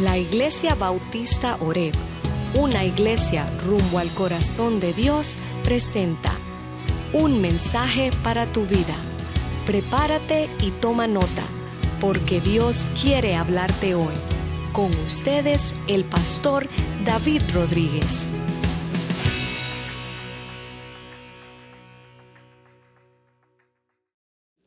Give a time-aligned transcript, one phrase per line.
[0.00, 1.92] La Iglesia Bautista Oreb,
[2.58, 5.34] una iglesia rumbo al corazón de Dios,
[5.64, 6.32] presenta
[7.12, 8.96] un mensaje para tu vida.
[9.66, 11.44] Prepárate y toma nota,
[12.00, 14.14] porque Dios quiere hablarte hoy.
[14.72, 16.66] Con ustedes, el pastor
[17.04, 18.26] David Rodríguez.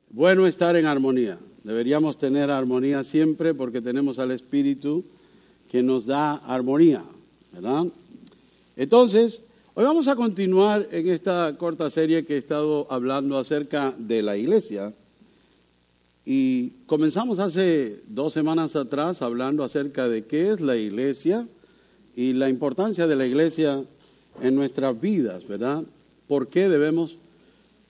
[0.07, 1.39] Bueno estar en armonía.
[1.64, 5.04] Deberíamos tener armonía siempre porque tenemos al Espíritu
[5.71, 7.04] que nos da armonía,
[7.51, 7.86] ¿verdad?
[8.75, 9.42] Entonces,
[9.73, 14.37] hoy vamos a continuar en esta corta serie que he estado hablando acerca de la
[14.37, 14.93] iglesia.
[16.25, 21.47] Y comenzamos hace dos semanas atrás hablando acerca de qué es la iglesia
[22.15, 23.84] y la importancia de la iglesia
[24.42, 25.84] en nuestras vidas, ¿verdad?
[26.28, 27.18] ¿Por qué debemos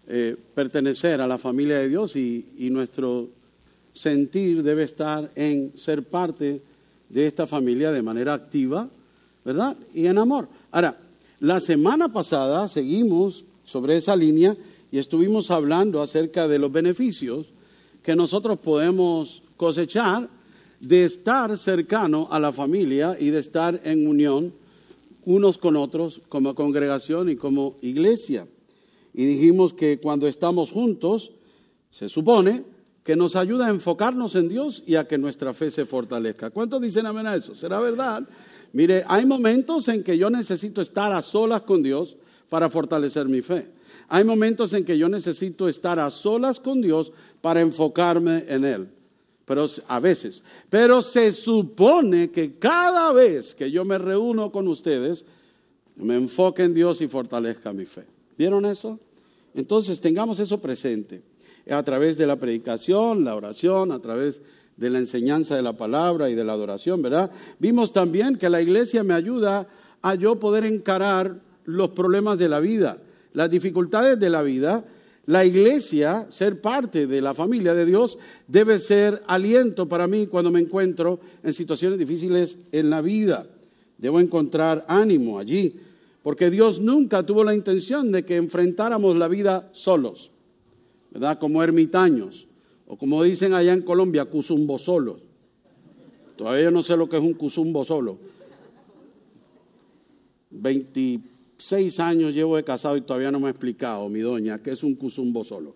[0.08, 3.30] eh, pertenecer a la familia de Dios y, y nuestro
[3.94, 6.75] sentir debe estar en ser parte de
[7.16, 8.90] esta familia de manera activa,
[9.44, 9.78] ¿verdad?
[9.94, 10.48] Y en amor.
[10.72, 10.98] Ahora,
[11.40, 14.56] la semana pasada seguimos sobre esa línea
[14.92, 17.48] y estuvimos hablando acerca de los beneficios
[18.04, 20.30] que nosotros podemos cosechar
[20.80, 24.54] de estar cercano a la familia y de estar en unión
[25.26, 28.48] unos con otros como congregación y como iglesia.
[29.14, 31.32] Y dijimos que cuando estamos juntos,
[31.90, 32.64] se supone
[33.06, 36.50] que nos ayuda a enfocarnos en Dios y a que nuestra fe se fortalezca.
[36.50, 37.56] ¿Cuántos dicen amén a eso?
[37.56, 38.28] ¿Será verdad?
[38.74, 42.18] Mire, hay momentos en que yo necesito estar a solas con Dios
[42.50, 43.68] para fortalecer mi fe.
[44.08, 48.88] Hay momentos en que yo necesito estar a solas con Dios para enfocarme en Él.
[49.46, 50.42] Pero a veces.
[50.72, 55.24] Pero se supone que cada vez que yo me reúno con ustedes,
[55.96, 58.06] me enfoque en Dios y fortalezca mi fe.
[58.36, 59.00] ¿Vieron eso?
[59.54, 61.22] Entonces tengamos eso presente
[61.70, 64.42] a través de la predicación, la oración, a través
[64.78, 67.32] de la enseñanza de la palabra y de la adoración, ¿verdad?
[67.60, 69.68] Vimos también que la iglesia me ayuda
[70.02, 72.98] a yo poder encarar los problemas de la vida,
[73.34, 74.84] las dificultades de la vida.
[75.28, 80.52] La iglesia, ser parte de la familia de Dios, debe ser aliento para mí cuando
[80.52, 83.48] me encuentro en situaciones difíciles en la vida.
[83.98, 85.80] Debo encontrar ánimo allí
[86.26, 90.32] porque Dios nunca tuvo la intención de que enfrentáramos la vida solos,
[91.16, 91.40] ¿verdad?
[91.40, 92.46] Como ermitaños,
[92.88, 95.22] o como dicen allá en Colombia, cusumbo solos.
[96.36, 98.18] Todavía no sé lo que es un cusumbo solo.
[100.52, 104.84] 26 años llevo de casado y todavía no me ha explicado mi doña qué es
[104.84, 105.74] un cusumbo solo.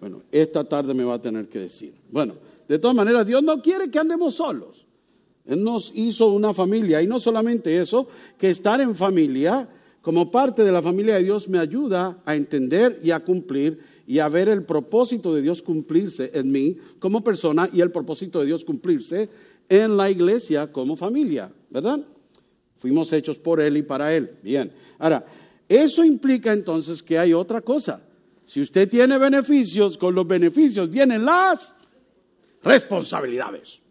[0.00, 1.94] Bueno, esta tarde me va a tener que decir.
[2.10, 2.34] Bueno,
[2.68, 4.84] de todas maneras, Dios no quiere que andemos solos.
[5.46, 8.06] Él nos hizo una familia y no solamente eso,
[8.36, 9.66] que estar en familia
[10.02, 14.20] como parte de la familia de Dios me ayuda a entender y a cumplir y
[14.20, 18.46] a ver el propósito de Dios cumplirse en mí como persona y el propósito de
[18.46, 19.28] Dios cumplirse
[19.68, 22.00] en la iglesia como familia, ¿verdad?
[22.78, 24.30] Fuimos hechos por Él y para Él.
[24.42, 24.72] Bien.
[24.98, 25.26] Ahora,
[25.68, 28.00] eso implica entonces que hay otra cosa.
[28.46, 31.74] Si usted tiene beneficios, con los beneficios vienen las
[32.62, 33.82] responsabilidades.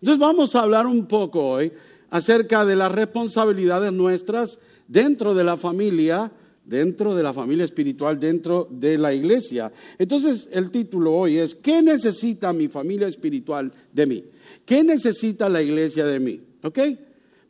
[0.00, 1.72] Entonces vamos a hablar un poco hoy
[2.10, 4.58] acerca de las responsabilidades nuestras
[4.88, 6.32] dentro de la familia,
[6.70, 9.72] dentro de la familia espiritual, dentro de la iglesia.
[9.98, 14.24] Entonces el título hoy es, ¿qué necesita mi familia espiritual de mí?
[14.64, 16.40] ¿Qué necesita la iglesia de mí?
[16.62, 16.78] ¿Ok?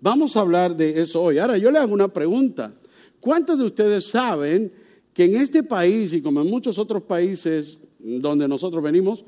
[0.00, 1.36] Vamos a hablar de eso hoy.
[1.36, 2.72] Ahora yo le hago una pregunta.
[3.20, 4.72] ¿Cuántos de ustedes saben
[5.12, 9.22] que en este país y como en muchos otros países donde nosotros venimos,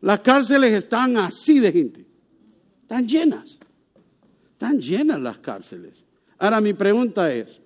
[0.00, 2.04] las cárceles están así de gente?
[2.82, 3.58] Están llenas.
[4.54, 6.02] Están llenas las cárceles.
[6.36, 7.60] Ahora mi pregunta es,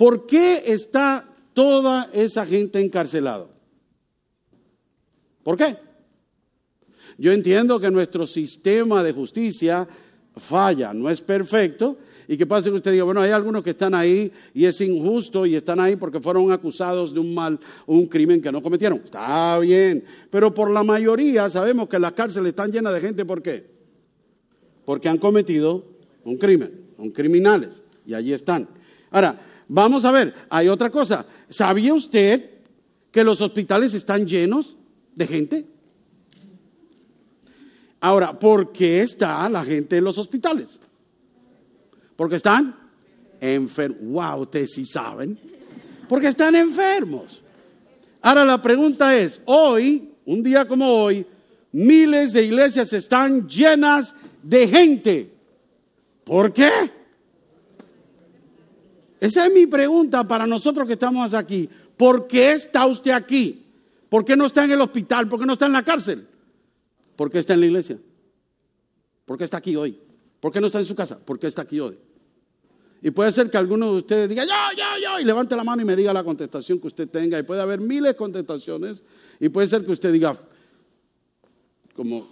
[0.00, 3.48] ¿por qué está toda esa gente encarcelada?
[5.42, 5.76] ¿Por qué?
[7.18, 9.86] Yo entiendo que nuestro sistema de justicia
[10.38, 13.94] falla, no es perfecto, y que pasa que usted diga, bueno, hay algunos que están
[13.94, 18.40] ahí y es injusto y están ahí porque fueron acusados de un mal un crimen
[18.40, 19.02] que no cometieron.
[19.04, 23.42] Está bien, pero por la mayoría sabemos que las cárceles están llenas de gente, ¿por
[23.42, 23.66] qué?
[24.86, 25.84] Porque han cometido
[26.24, 28.66] un crimen, son criminales, y allí están.
[29.10, 31.24] Ahora, vamos a ver, hay otra cosa.
[31.48, 32.50] ¿Sabía usted
[33.10, 34.76] que los hospitales están llenos
[35.14, 35.66] de gente?
[38.00, 40.68] Ahora, ¿por qué está la gente en los hospitales?
[42.16, 42.74] Porque están
[43.40, 44.00] enfermos.
[44.02, 45.38] Wow, ustedes sí saben.
[46.08, 47.42] Porque están enfermos.
[48.22, 51.26] Ahora la pregunta es, hoy, un día como hoy,
[51.72, 55.34] miles de iglesias están llenas de gente.
[56.24, 56.99] ¿Por qué?
[59.20, 61.68] Esa es mi pregunta para nosotros que estamos aquí.
[61.96, 63.66] ¿Por qué está usted aquí?
[64.08, 65.28] ¿Por qué no está en el hospital?
[65.28, 66.26] ¿Por qué no está en la cárcel?
[67.16, 67.98] ¿Por qué está en la iglesia?
[69.26, 69.98] ¿Por qué está aquí hoy?
[70.40, 71.18] ¿Por qué no está en su casa?
[71.18, 71.98] ¿Por qué está aquí hoy?
[73.02, 75.82] Y puede ser que alguno de ustedes diga, yo, yo, yo, y levante la mano
[75.82, 77.38] y me diga la contestación que usted tenga.
[77.38, 79.02] Y puede haber miles de contestaciones.
[79.38, 80.38] Y puede ser que usted diga,
[81.94, 82.26] como,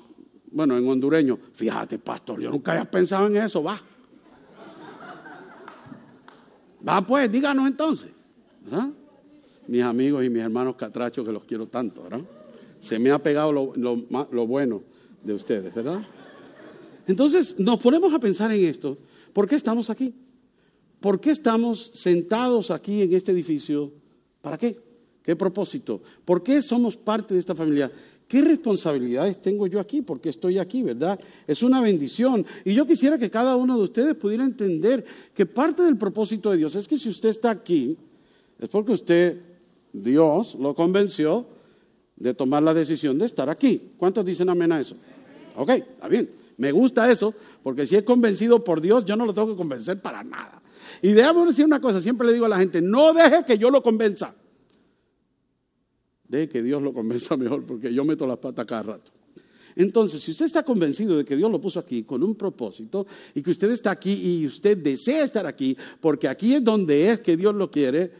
[0.50, 3.81] bueno, en hondureño, fíjate, pastor, yo nunca había pensado en eso, va.
[6.86, 8.10] Va pues, díganos entonces.
[9.66, 12.20] Mis amigos y mis hermanos catrachos que los quiero tanto, ¿verdad?
[12.80, 14.82] Se me ha pegado lo, lo bueno
[15.22, 16.00] de ustedes, ¿verdad?
[17.06, 18.98] Entonces nos ponemos a pensar en esto.
[19.32, 20.14] ¿Por qué estamos aquí?
[21.00, 23.92] ¿Por qué estamos sentados aquí en este edificio?
[24.40, 24.78] ¿Para qué?
[25.22, 26.02] ¿Qué propósito?
[26.25, 27.92] ¿Por qué somos parte de esta familia?
[28.28, 30.02] ¿Qué responsabilidades tengo yo aquí?
[30.02, 31.19] Porque estoy aquí, ¿verdad?
[31.46, 32.44] Es una bendición.
[32.62, 35.02] Y yo quisiera que cada uno de ustedes pudiera entender
[35.34, 37.96] que parte del propósito de Dios es que si usted está aquí,
[38.58, 39.40] es porque usted,
[39.94, 41.46] Dios, lo convenció
[42.16, 43.92] de tomar la decisión de estar aquí.
[43.96, 44.94] ¿Cuántos dicen amén a eso?
[45.56, 46.30] Ok, está bien.
[46.58, 47.32] Me gusta eso,
[47.62, 50.60] porque si es convencido por Dios, yo no lo tengo que convencer para nada.
[51.00, 53.70] Y déjame decir una cosa, siempre le digo a la gente, no deje que yo
[53.70, 54.34] lo convenza.
[56.28, 59.12] Deje que Dios lo convenza mejor, porque yo meto las patas cada rato.
[59.75, 63.42] Entonces, si usted está convencido de que Dios lo puso aquí con un propósito y
[63.42, 67.36] que usted está aquí y usted desea estar aquí, porque aquí es donde es que
[67.36, 68.10] Dios lo quiere,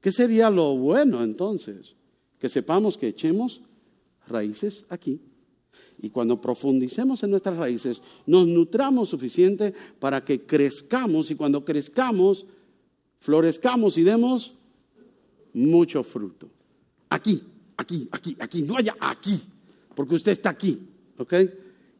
[0.00, 1.94] ¿qué sería lo bueno entonces?
[2.40, 3.60] Que sepamos que echemos
[4.26, 5.20] raíces aquí
[6.02, 12.46] y cuando profundicemos en nuestras raíces, nos nutramos suficiente para que crezcamos y cuando crezcamos,
[13.18, 14.54] florezcamos y demos
[15.52, 16.48] mucho fruto.
[17.10, 17.42] Aquí,
[17.76, 19.40] aquí, aquí, aquí, no haya aquí,
[19.94, 20.80] porque usted está aquí,
[21.18, 21.34] ¿ok?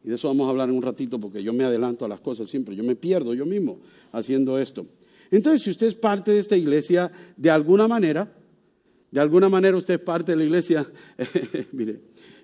[0.03, 2.21] Y de eso vamos a hablar en un ratito porque yo me adelanto a las
[2.21, 3.79] cosas siempre, yo me pierdo yo mismo
[4.11, 4.87] haciendo esto.
[5.29, 8.31] Entonces, si usted es parte de esta iglesia de alguna manera,
[9.11, 10.89] de alguna manera usted es parte de la iglesia,
[11.71, 11.99] mire,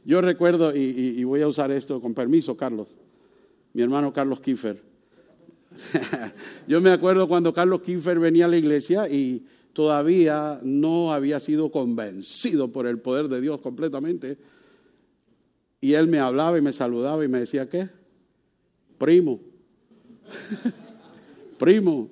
[0.05, 2.87] yo recuerdo, y, voy a usar esto con permiso, Carlos,
[3.73, 4.81] mi hermano Carlos Kiefer.
[6.67, 9.45] Yo me acuerdo cuando Carlos Kiefer venía a la iglesia y
[9.77, 14.35] todavía no había sido convencido por el poder de Dios completamente.
[15.79, 17.87] Y él me hablaba y me saludaba y me decía, ¿qué?
[18.97, 19.39] Primo.
[21.59, 22.09] primo,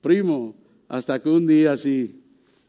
[0.00, 0.54] primo.
[0.86, 2.22] Hasta que un día así,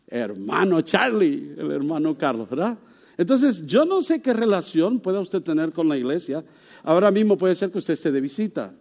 [0.08, 2.80] hermano Charlie, el hermano Carlos, ¿verdad?
[3.20, 6.44] Entonces, yo no sé qué relación pueda usted tener con la iglesia.
[6.82, 8.74] Ahora mismo puede ser que usted esté de visita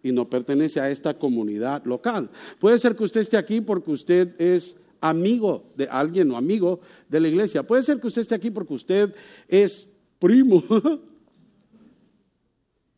[0.00, 2.30] y no pertenece a esta comunidad local.
[2.60, 7.20] Puede ser que usted esté aquí porque usted es amigo de alguien o amigo de
[7.20, 7.62] la iglesia.
[7.62, 9.14] Puede ser que usted esté aquí porque usted
[9.46, 9.86] es
[10.18, 10.62] primo.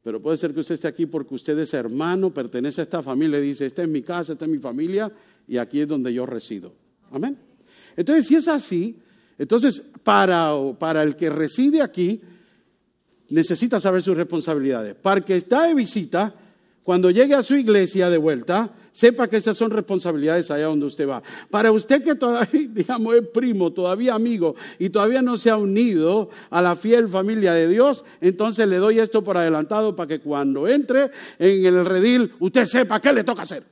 [0.03, 3.39] Pero puede ser que usted esté aquí porque usted es hermano, pertenece a esta familia
[3.39, 5.13] y dice, esta es mi casa, esta es mi familia
[5.47, 6.73] y aquí es donde yo resido.
[7.11, 7.37] Amén.
[7.97, 8.99] Entonces, si es así,
[9.37, 12.21] entonces, para, para el que reside aquí,
[13.31, 14.95] necesita saber sus responsabilidades.
[14.95, 16.35] Para el que está de visita,
[16.83, 21.09] cuando llegue a su iglesia de vuelta, sepa que esas son responsabilidades allá donde usted
[21.09, 21.23] va.
[21.51, 26.31] Para usted que todavía, digamos, es primo, todavía amigo y todavía no se ha unido
[26.51, 30.67] a la fiel familia de Dios, entonces le doy esto por adelantado para que cuando
[30.69, 33.65] entre en el redil, usted sepa qué le toca hacer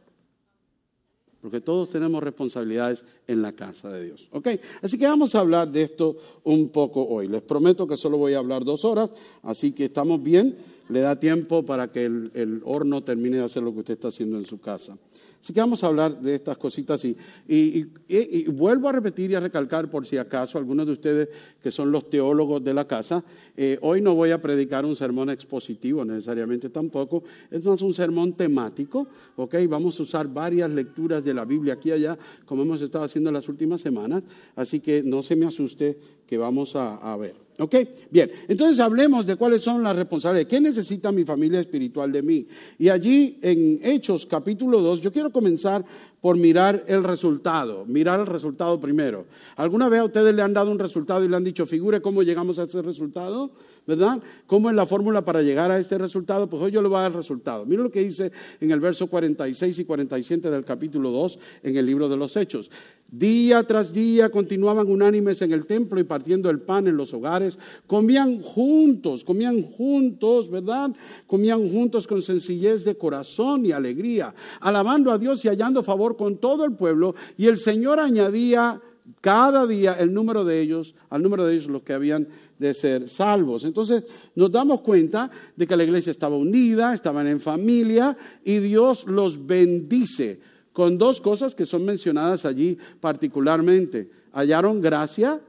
[1.41, 4.29] porque todos tenemos responsabilidades en la casa de Dios.
[4.33, 4.49] ¿Ok?
[4.83, 7.29] Así que vamos a hablar de esto un poco hoy.
[7.29, 9.11] Les prometo que solo voy a hablar dos horas,
[9.43, 10.57] así que estamos bien.
[10.89, 14.39] Le da tiempo para que el, horno termine de hacer lo que usted está haciendo
[14.39, 14.97] en su casa.
[15.41, 17.17] Así que vamos a hablar de estas cositas y,
[17.47, 21.29] y, vuelvo a repetir y a recalcar por si acaso algunos de ustedes
[21.63, 23.25] que son los teólogos de la casa,
[23.57, 28.33] eh, hoy no voy a predicar un sermón expositivo necesariamente tampoco, es más un sermón
[28.33, 29.55] temático, ¿ok?
[29.69, 33.31] Vamos a usar varias lecturas de la Biblia aquí y allá, como hemos estado haciendo
[33.31, 34.25] en las últimas semanas,
[34.57, 37.48] así que no se me asuste que vamos a ver.
[37.61, 37.75] ¿Ok?
[38.11, 40.49] Bien, entonces hablemos de cuáles son las responsabilidades.
[40.49, 42.47] ¿Qué necesita mi familia espiritual de mí?
[42.79, 45.85] Y allí en Hechos capítulo 2, yo quiero comenzar
[46.21, 49.27] por mirar el resultado, mirar el resultado primero.
[49.57, 52.23] ¿Alguna vez a ustedes le han dado un resultado y le han dicho, figure cómo
[52.23, 53.51] llegamos a ese resultado?
[53.87, 54.23] ¿Verdad?
[54.47, 56.51] ¿Cómo es la fórmula para llegar a este resultado?
[56.51, 57.65] Pues hoy yo le voy a dar el resultado.
[57.65, 61.87] Mira lo que dice en el verso 46 y 47 del capítulo 2 en el
[61.87, 62.71] libro de los Hechos.
[63.11, 67.57] Día tras día continuaban unánimes en el templo y partiendo el pan en los hogares,
[67.87, 70.91] comían juntos, comían juntos, ¿verdad?
[71.27, 76.39] Comían juntos con sencillez de corazón y alegría, alabando a Dios y hallando favor con
[76.39, 78.81] todo el pueblo, y el Señor añadía
[79.21, 83.09] cada día el número de ellos, al número de ellos los que habían de ser
[83.09, 83.65] salvos.
[83.65, 89.05] Entonces nos damos cuenta de que la iglesia estaba unida, estaban en familia y Dios
[89.07, 90.41] los bendice
[90.73, 94.11] con dos cosas que son mencionadas allí particularmente.
[94.33, 95.41] Hallaron gracia,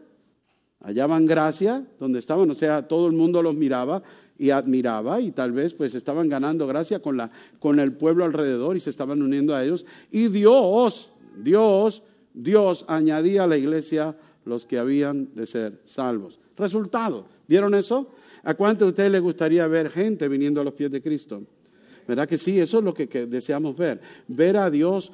[0.81, 4.01] hallaban gracia donde estaban, o sea, todo el mundo los miraba
[4.39, 7.29] y admiraba y tal vez pues estaban ganando gracia con, la,
[7.59, 9.85] con el pueblo alrededor y se estaban uniendo a ellos.
[10.09, 12.01] Y Dios, Dios,
[12.33, 14.15] Dios añadía a la iglesia
[14.45, 16.39] los que habían de ser salvos.
[16.57, 18.11] Resultado, ¿vieron eso?
[18.43, 21.43] ¿A cuánto de ustedes les gustaría ver gente viniendo a los pies de Cristo?
[22.07, 22.57] ¿Verdad que sí?
[22.59, 23.99] Eso es lo que, que deseamos ver.
[24.27, 25.11] Ver a Dios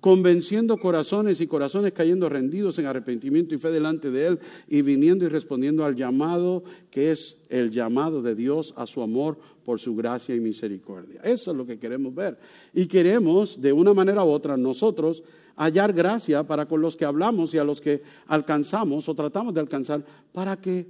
[0.00, 4.38] convenciendo corazones y corazones cayendo rendidos en arrepentimiento y fe delante de Él
[4.68, 9.38] y viniendo y respondiendo al llamado que es el llamado de Dios a su amor
[9.64, 11.20] por su gracia y misericordia.
[11.22, 12.38] Eso es lo que queremos ver.
[12.72, 15.22] Y queremos, de una manera u otra, nosotros
[15.56, 19.60] hallar gracia para con los que hablamos y a los que alcanzamos o tratamos de
[19.60, 20.86] alcanzar, para que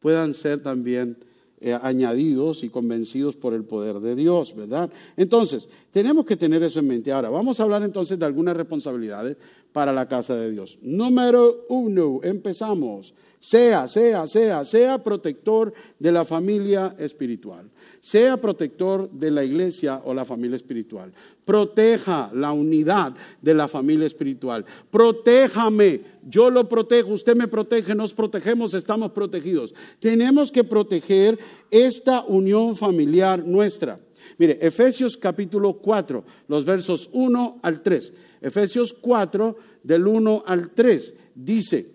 [0.00, 1.16] puedan ser también
[1.62, 4.90] eh, añadidos y convencidos por el poder de Dios, ¿verdad?
[5.16, 7.12] Entonces, tenemos que tener eso en mente.
[7.12, 9.36] Ahora, vamos a hablar entonces de algunas responsabilidades
[9.72, 10.78] para la casa de Dios.
[10.82, 13.14] Número uno, empezamos.
[13.42, 17.68] Sea, sea, sea, sea protector de la familia espiritual.
[18.00, 21.12] Sea protector de la iglesia o la familia espiritual.
[21.44, 24.64] Proteja la unidad de la familia espiritual.
[24.92, 26.02] Protéjame.
[26.28, 29.74] Yo lo protejo, usted me protege, nos protegemos, estamos protegidos.
[29.98, 31.36] Tenemos que proteger
[31.68, 33.98] esta unión familiar nuestra.
[34.38, 38.12] Mire, Efesios capítulo 4, los versos 1 al 3.
[38.42, 41.90] Efesios 4, del 1 al 3, dice,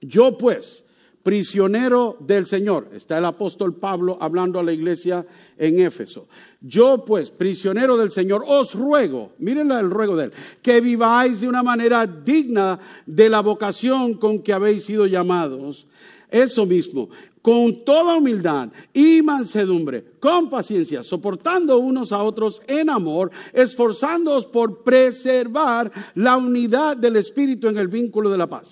[0.00, 0.84] yo pues,
[1.22, 5.26] prisionero del Señor, está el apóstol Pablo hablando a la iglesia
[5.58, 6.28] en Éfeso,
[6.60, 10.32] yo pues, prisionero del Señor, os ruego, miren el ruego de él,
[10.62, 15.86] que viváis de una manera digna de la vocación con que habéis sido llamados.
[16.30, 17.10] Eso mismo,
[17.42, 24.82] con toda humildad y mansedumbre, con paciencia, soportando unos a otros en amor, esforzándoos por
[24.82, 28.68] preservar la unidad del Espíritu en el vínculo de la paz.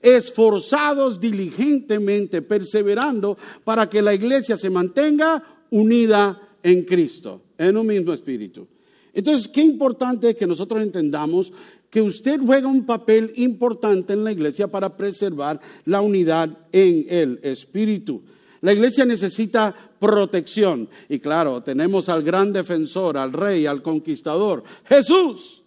[0.00, 8.12] Esforzados diligentemente, perseverando para que la iglesia se mantenga unida en Cristo, en un mismo
[8.12, 8.66] espíritu.
[9.12, 11.52] Entonces, qué importante es que nosotros entendamos
[11.90, 17.40] que usted juega un papel importante en la iglesia para preservar la unidad en el
[17.42, 18.22] espíritu.
[18.60, 20.88] La iglesia necesita protección.
[21.08, 25.59] Y claro, tenemos al gran defensor, al rey, al conquistador, Jesús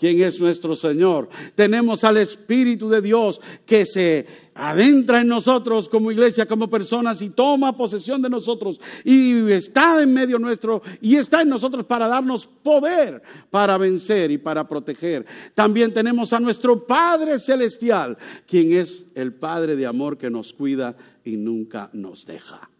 [0.00, 1.28] quien es nuestro Señor.
[1.54, 7.28] Tenemos al Espíritu de Dios que se adentra en nosotros como iglesia, como personas y
[7.28, 12.46] toma posesión de nosotros y está en medio nuestro y está en nosotros para darnos
[12.46, 15.26] poder para vencer y para proteger.
[15.54, 18.16] También tenemos a nuestro Padre Celestial,
[18.46, 22.70] quien es el Padre de amor que nos cuida y nunca nos deja.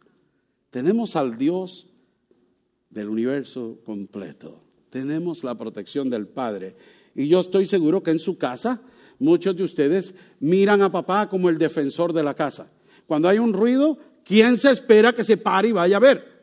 [0.71, 1.87] Tenemos al Dios
[2.89, 4.62] del universo completo.
[4.89, 6.75] Tenemos la protección del Padre
[7.14, 8.81] y yo estoy seguro que en su casa
[9.19, 12.69] muchos de ustedes miran a papá como el defensor de la casa.
[13.07, 16.40] Cuando hay un ruido, ¿quién se espera que se pare y vaya a ver?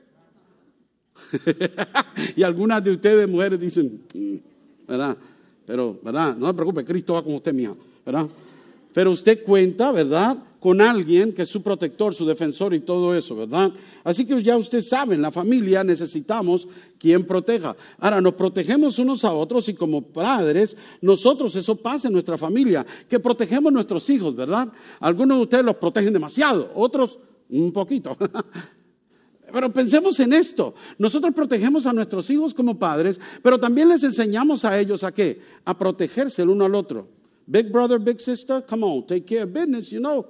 [2.35, 4.35] y algunas de ustedes, mujeres, dicen, mm,
[4.87, 5.17] ¿verdad?
[5.65, 6.35] Pero, ¿verdad?
[6.35, 7.73] No se preocupe, Cristo va con usted, mía,
[8.05, 8.27] ¿verdad?
[8.93, 10.37] Pero usted cuenta, ¿verdad?
[10.67, 13.71] Con alguien que es su protector, su defensor y todo eso, ¿verdad?
[14.03, 16.67] Así que ya usted sabe, en la familia necesitamos
[16.99, 17.73] quien proteja.
[17.97, 22.85] Ahora, nos protegemos unos a otros y como padres, nosotros eso pasa en nuestra familia,
[23.07, 24.67] que protegemos a nuestros hijos, ¿verdad?
[24.99, 28.17] Algunos de ustedes los protegen demasiado, otros un poquito.
[29.53, 30.75] Pero pensemos en esto.
[30.97, 35.39] Nosotros protegemos a nuestros hijos como padres, pero también les enseñamos a ellos a qué?
[35.63, 37.07] A protegerse el uno al otro.
[37.45, 40.25] Big brother, big sister, come on, take care of business, you know.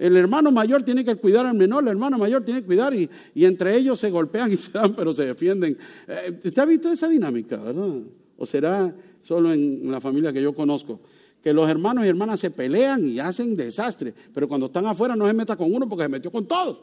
[0.00, 3.10] El hermano mayor tiene que cuidar al menor, el hermano mayor tiene que cuidar y,
[3.34, 5.76] entre ellos se golpean y se dan, pero se defienden.
[6.08, 7.98] Eh, ¿Usted ha visto esa dinámica, verdad?
[8.38, 11.00] ¿O será solo en la familia que yo conozco?
[11.42, 15.26] Que los hermanos y hermanas se pelean y hacen desastre, pero cuando están afuera no
[15.26, 16.78] se meta con uno porque se metió con todos.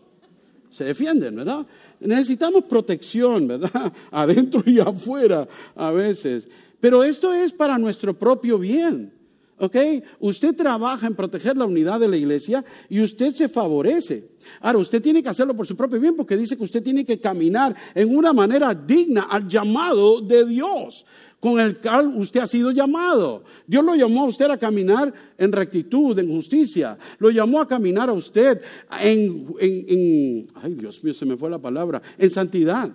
[0.69, 1.65] Se defienden, ¿verdad?
[1.99, 3.91] Necesitamos protección, ¿verdad?
[4.11, 6.47] Adentro y afuera a veces.
[6.79, 9.16] Pero esto es para nuestro propio bien.
[9.59, 9.75] ¿Ok?
[10.19, 14.29] Usted trabaja en proteger la unidad de la iglesia y usted se favorece.
[14.61, 17.19] Ahora, usted tiene que hacerlo por su propio bien porque dice que usted tiene que
[17.19, 21.05] caminar en una manera digna al llamado de Dios
[21.39, 23.43] con el cual usted ha sido llamado.
[23.65, 26.97] Dios lo llamó a usted a caminar en rectitud, en justicia.
[27.19, 28.61] Lo llamó a caminar a usted
[29.01, 32.91] en, en ay Dios mío, se me fue la palabra, en santidad.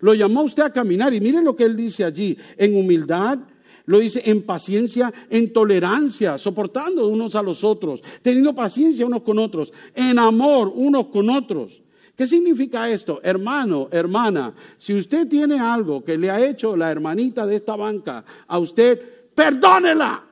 [0.00, 3.38] Lo llamó a usted a caminar y mire lo que él dice allí, en humildad,
[3.86, 9.38] lo dice en paciencia, en tolerancia, soportando unos a los otros, teniendo paciencia unos con
[9.38, 11.82] otros, en amor unos con otros.
[12.16, 13.20] ¿Qué significa esto?
[13.22, 18.24] Hermano, hermana, si usted tiene algo que le ha hecho la hermanita de esta banca
[18.46, 20.24] a usted, perdónela.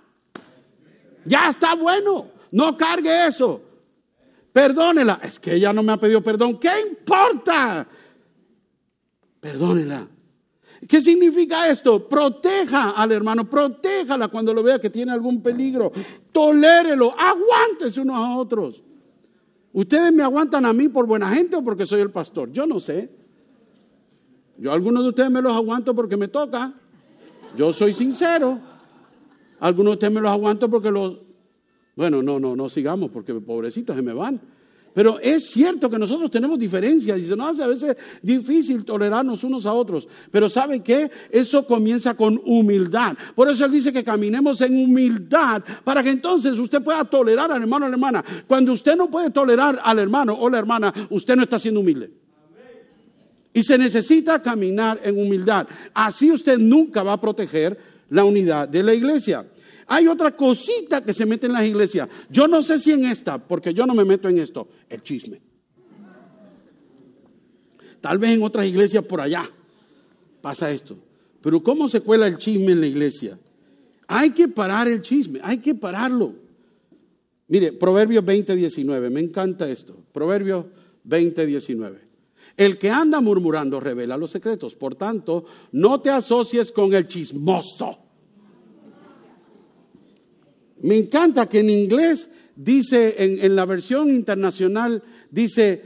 [1.25, 3.63] Ya está bueno, no cargue eso.
[4.53, 5.21] Perdónela.
[5.23, 6.59] Es que ella no me ha pedido perdón.
[6.59, 7.87] ¿Qué importa?
[9.41, 10.09] Perdónela.
[10.87, 12.09] ¿Qué significa esto?
[12.09, 15.91] Proteja al hermano, protéjala cuando lo vea que tiene algún peligro.
[16.31, 18.83] Tolérelo, aguántese unos a otros.
[19.73, 22.53] ¿Ustedes me aguantan a mí por buena gente o porque soy el pastor?
[22.53, 23.11] Yo no sé.
[24.57, 26.73] Yo algunos de ustedes me los aguanto porque me toca.
[27.57, 28.61] Yo soy sincero.
[29.61, 31.19] Algunos de ustedes me los aguanto porque los...
[31.97, 34.41] Bueno, no, no, no sigamos porque pobrecitos se me van.
[34.99, 39.45] Pero es cierto que nosotros tenemos diferencias y se nos hace a veces difícil tolerarnos
[39.45, 40.09] unos a otros.
[40.33, 41.09] Pero ¿sabe qué?
[41.31, 43.17] Eso comienza con humildad.
[43.37, 47.63] Por eso él dice que caminemos en humildad para que entonces usted pueda tolerar al
[47.63, 48.25] hermano o la hermana.
[48.49, 52.11] Cuando usted no puede tolerar al hermano o la hermana, usted no está siendo humilde.
[53.53, 55.69] Y se necesita caminar en humildad.
[55.95, 57.79] Así usted nunca va a proteger
[58.11, 59.47] la unidad de la iglesia.
[59.91, 62.09] Hay otra cosita que se mete en las iglesias.
[62.29, 65.41] Yo no sé si en esta, porque yo no me meto en esto, el chisme.
[68.03, 69.51] Tal vez en otras iglesias por allá
[70.43, 70.97] pasa esto.
[71.41, 73.39] Pero ¿cómo se cuela el chisme en la iglesia?
[74.07, 76.35] Hay que parar el chisme, hay que pararlo.
[77.49, 79.97] Mire, Proverbios 20, 19, me encanta esto.
[80.13, 80.67] Proverbios
[81.05, 81.99] 20, 19.
[82.59, 84.75] El que anda murmurando revela los secretos.
[84.75, 88.08] Por tanto, no te asocies con el chismoso
[90.83, 95.83] me encanta que en inglés dice, en, la versión internacional, dice,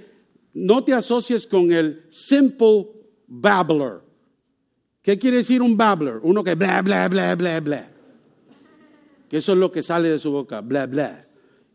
[0.55, 2.89] no te asocies con el simple
[3.27, 4.01] babbler.
[5.03, 6.17] ¿Qué quiere decir un babbler?
[6.23, 7.91] Uno que bla, bla, bla, bla, bla.
[9.29, 11.27] Que eso es lo que sale de su boca, bla, bla.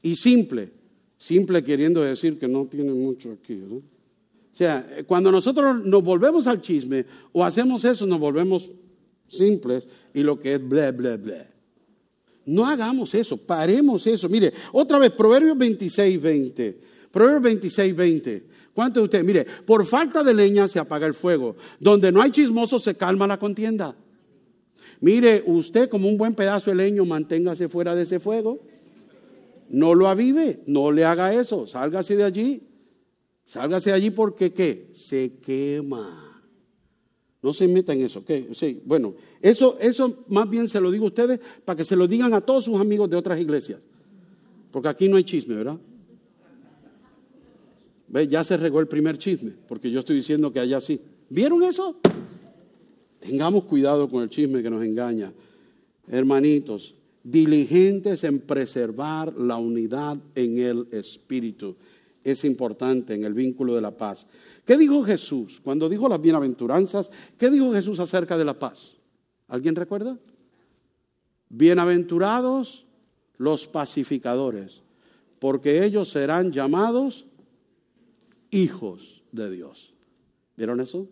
[0.01, 0.71] Y simple,
[1.17, 3.61] simple queriendo decir que no tiene mucho aquí.
[3.69, 3.81] O
[4.53, 8.69] sea, cuando nosotros nos volvemos al chisme o hacemos eso, nos volvemos
[9.27, 11.47] simples y lo que es bla, bla, bla.
[12.47, 14.29] No hagamos eso, paremos eso.
[14.29, 16.81] Mire, otra vez, Proverbios 26, 20.
[17.11, 18.43] Proverbios 26, 20.
[18.73, 19.25] ¿Cuántos de ustedes?
[19.25, 21.57] Mire, por falta de leña se apaga el fuego.
[21.77, 23.95] Donde no hay chismosos se calma la contienda.
[25.01, 28.59] Mire, usted como un buen pedazo de leño, manténgase fuera de ese fuego.
[29.69, 32.63] No lo avive, no le haga eso, sálgase de allí.
[33.43, 34.89] Sálgase de allí porque ¿qué?
[34.93, 36.26] Se quema.
[37.41, 38.23] No se meta en eso.
[38.53, 42.07] Sí, bueno, eso, eso más bien se lo digo a ustedes para que se lo
[42.07, 43.79] digan a todos sus amigos de otras iglesias.
[44.71, 45.77] Porque aquí no hay chisme, ¿verdad?
[48.07, 48.27] ¿Ve?
[48.27, 50.99] Ya se regó el primer chisme, porque yo estoy diciendo que allá sí.
[51.29, 51.97] ¿Vieron eso?
[53.19, 55.33] Tengamos cuidado con el chisme que nos engaña.
[56.07, 61.75] Hermanitos, diligentes en preservar la unidad en el Espíritu.
[62.27, 64.27] Es importante en el vínculo de la paz.
[64.65, 67.09] ¿Qué dijo Jesús cuando dijo las bienaventuranzas?
[67.37, 68.97] ¿Qué dijo Jesús acerca de la paz?
[69.47, 70.19] ¿Alguien recuerda?
[71.47, 72.85] Bienaventurados
[73.37, 74.81] los pacificadores,
[75.39, 77.25] porque ellos serán llamados
[78.51, 79.93] hijos de Dios.
[80.57, 81.07] ¿Vieron eso?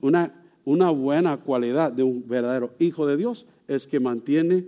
[0.00, 0.32] Una,
[0.64, 4.64] una buena cualidad de un verdadero hijo de Dios es que mantiene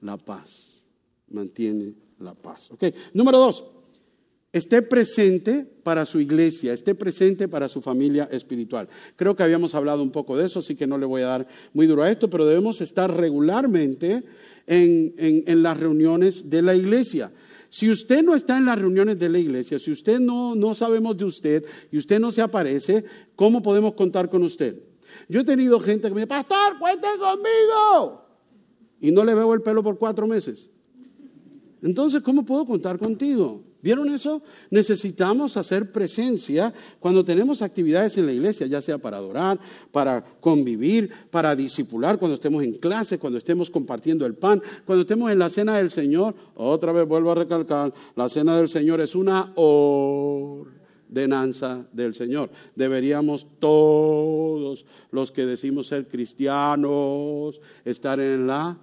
[0.00, 0.82] la paz.
[1.28, 2.68] Mantiene la paz.
[2.72, 3.75] Ok, número dos
[4.56, 8.88] esté presente para su iglesia, esté presente para su familia espiritual.
[9.14, 11.48] Creo que habíamos hablado un poco de eso, así que no le voy a dar
[11.74, 14.24] muy duro a esto, pero debemos estar regularmente
[14.66, 17.32] en, las reuniones de la iglesia.
[17.68, 21.16] Si usted no está en las reuniones de la iglesia, si usted no, no sabemos
[21.18, 24.80] de usted y usted no se aparece, ¿cómo podemos contar con usted?
[25.28, 28.24] Yo he tenido gente que me dice, pastor, cuente conmigo.
[29.00, 30.70] Y no le veo el pelo por cuatro meses.
[31.82, 33.65] Entonces, ¿cómo puedo contar contigo?
[33.82, 34.42] ¿Vieron eso?
[34.70, 39.60] Necesitamos hacer presencia cuando tenemos actividades en la iglesia, ya sea para adorar,
[39.92, 45.30] para convivir, para disipular, cuando estemos en clase, cuando estemos compartiendo el pan, cuando estemos
[45.30, 46.34] en la cena del Señor.
[46.54, 50.26] Otra vez vuelvo a recalcar, la cena del Señor es una ordenanza
[51.92, 52.50] del Señor.
[52.74, 58.78] Deberíamos todos los que decimos ser cristianos estar en la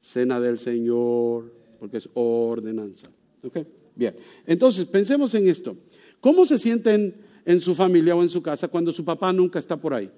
[0.00, 3.08] cena del Señor, porque es ordenanza.
[3.42, 3.66] ¿Okay?
[3.94, 5.76] Bien, entonces pensemos en esto.
[6.20, 9.76] ¿Cómo se sienten en su familia o en su casa cuando su papá nunca está
[9.76, 10.10] por ahí?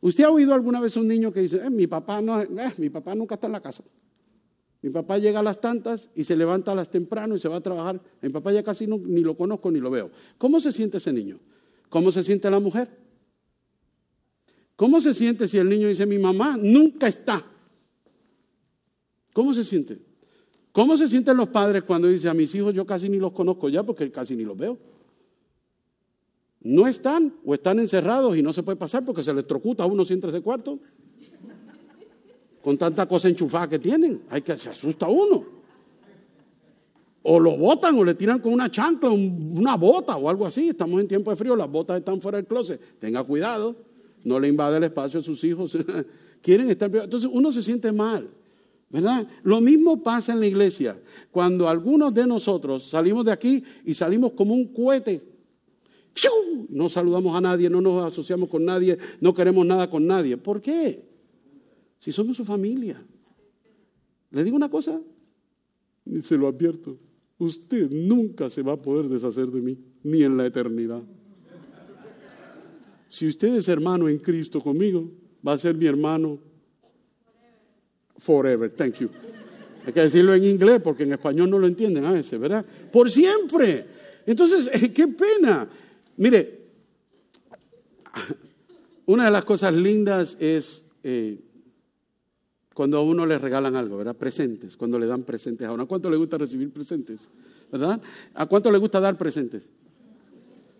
[0.00, 2.48] ¿Usted ha oído alguna vez a un niño que dice, eh, mi, papá no, eh,
[2.78, 3.84] mi papá nunca está en la casa?
[4.82, 7.56] Mi papá llega a las tantas y se levanta a las temprano y se va
[7.56, 8.00] a trabajar.
[8.20, 10.10] Mi papá ya casi ni lo conozco ni lo veo.
[10.38, 11.38] ¿Cómo se siente ese niño?
[11.88, 12.88] ¿Cómo se siente la mujer?
[14.74, 17.44] ¿Cómo se siente si el niño dice, mi mamá nunca está?
[19.32, 20.00] ¿Cómo se siente?
[20.72, 23.68] ¿Cómo se sienten los padres cuando dicen a mis hijos yo casi ni los conozco
[23.68, 24.78] ya porque casi ni los veo?
[26.62, 30.04] No están o están encerrados y no se puede pasar porque se electrocuta a uno
[30.04, 30.78] si entra ese cuarto.
[32.62, 35.44] Con tanta cosa enchufada que tienen, hay que se asusta uno.
[37.24, 40.70] o lo botan o le tiran con una chancla, una bota o algo así.
[40.70, 42.80] Estamos en tiempo de frío, las botas están fuera del closet.
[42.98, 43.76] Tenga cuidado,
[44.24, 45.76] no le invade el espacio a sus hijos.
[46.40, 46.94] Quieren estar.
[46.94, 48.30] Entonces uno se siente mal.
[48.92, 49.26] ¿Verdad?
[49.42, 51.00] Lo mismo pasa en la iglesia.
[51.30, 55.22] Cuando algunos de nosotros salimos de aquí y salimos como un cohete,
[56.68, 60.36] no saludamos a nadie, no nos asociamos con nadie, no queremos nada con nadie.
[60.36, 61.02] ¿Por qué?
[61.98, 63.02] Si somos su familia.
[64.30, 65.00] Le digo una cosa,
[66.04, 66.98] y se lo advierto,
[67.38, 71.02] usted nunca se va a poder deshacer de mí, ni en la eternidad.
[73.08, 75.10] Si usted es hermano en Cristo conmigo,
[75.46, 76.38] va a ser mi hermano
[78.22, 78.70] forever.
[78.70, 79.10] Thank you.
[79.84, 82.64] Hay que decirlo en inglés porque en español no lo entienden a veces, ¿verdad?
[82.92, 83.84] Por siempre.
[84.24, 85.68] Entonces, qué pena.
[86.16, 86.60] Mire,
[89.06, 91.38] una de las cosas lindas es eh,
[92.74, 94.14] cuando a uno le regalan algo, ¿verdad?
[94.14, 95.82] Presentes, cuando le dan presentes a uno.
[95.82, 97.20] ¿A cuánto le gusta recibir presentes?
[97.70, 98.00] ¿Verdad?
[98.34, 99.64] ¿A cuánto le gusta dar presentes?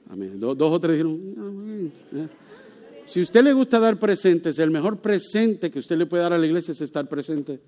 [0.09, 0.39] Amén.
[0.39, 1.91] Dos, o tres dijeron,
[3.05, 6.39] si usted le gusta dar presentes, el mejor presente que usted le puede dar a
[6.39, 7.61] la iglesia es estar presente.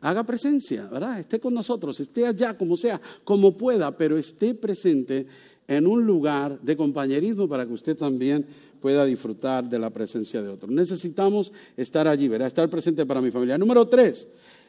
[0.00, 1.20] Haga presencia, ¿verdad?
[1.20, 5.26] Esté con nosotros, esté allá como sea, como pueda, pero esté presente
[5.66, 8.44] en un lugar de compañerismo para que usted también
[8.82, 10.70] pueda disfrutar de la presencia de otros.
[10.70, 12.48] Necesitamos estar allí, ¿verdad?
[12.48, 13.56] Estar presente para mi familia.
[13.56, 14.28] Número tres,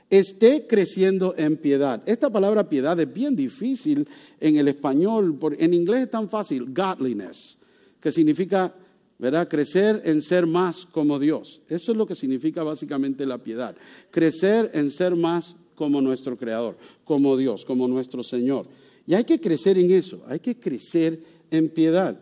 [0.10, 2.02] esté creciendo en piedad.
[2.06, 4.08] Esta palabra piedad es bien difícil
[4.40, 7.58] en el español, en inglés es tan fácil, godliness,
[8.00, 8.74] que significa
[9.18, 9.48] ¿verdad?
[9.48, 11.62] Crecer en ser más como Dios.
[11.70, 13.76] Eso es lo que significa básicamente la piedad.
[14.12, 18.68] Crecer en ser más como nuestro Creador, como Dios, como nuestro Señor.
[19.06, 22.20] Y hay que crecer en eso, hay que crecer en piedad.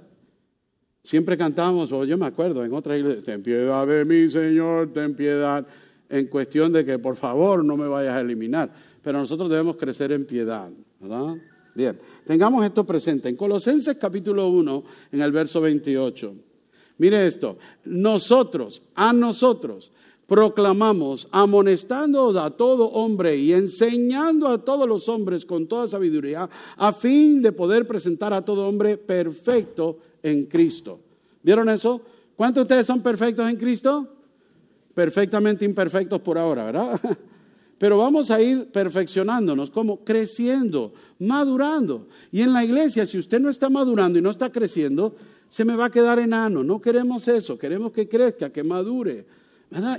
[1.03, 5.15] Siempre cantamos, o yo me acuerdo en otra iglesia, ten piedad de mí, Señor, ten
[5.15, 5.65] piedad,
[6.09, 8.71] en cuestión de que por favor no me vayas a eliminar.
[9.01, 11.35] Pero nosotros debemos crecer en piedad, ¿verdad?
[11.75, 13.29] Bien, tengamos esto presente.
[13.29, 16.35] En Colosenses capítulo 1, en el verso 28.
[16.97, 19.91] Mire esto, nosotros, a nosotros,
[20.27, 26.93] proclamamos, amonestando a todo hombre y enseñando a todos los hombres con toda sabiduría, a
[26.93, 30.99] fin de poder presentar a todo hombre perfecto en Cristo.
[31.41, 32.01] ¿Vieron eso?
[32.35, 34.07] ¿Cuántos de ustedes son perfectos en Cristo?
[34.93, 36.99] Perfectamente imperfectos por ahora, ¿verdad?
[37.77, 42.07] Pero vamos a ir perfeccionándonos, como creciendo, madurando.
[42.31, 45.15] Y en la iglesia, si usted no está madurando y no está creciendo,
[45.53, 46.63] se me va a quedar enano.
[46.63, 49.23] No queremos eso, queremos que crezca, que madure.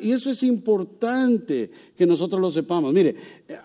[0.02, 2.92] Y eso es importante que nosotros lo sepamos.
[2.92, 3.14] Mire,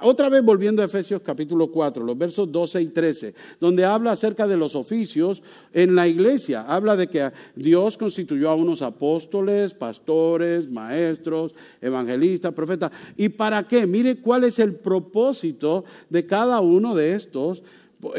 [0.01, 4.47] otra vez volviendo a Efesios capítulo 4, los versos 12 y 13, donde habla acerca
[4.47, 5.41] de los oficios
[5.73, 6.61] en la iglesia.
[6.61, 12.91] Habla de que Dios constituyó a unos apóstoles, pastores, maestros, evangelistas, profetas.
[13.17, 13.87] ¿Y para qué?
[13.87, 17.63] Mire cuál es el propósito de cada uno de estos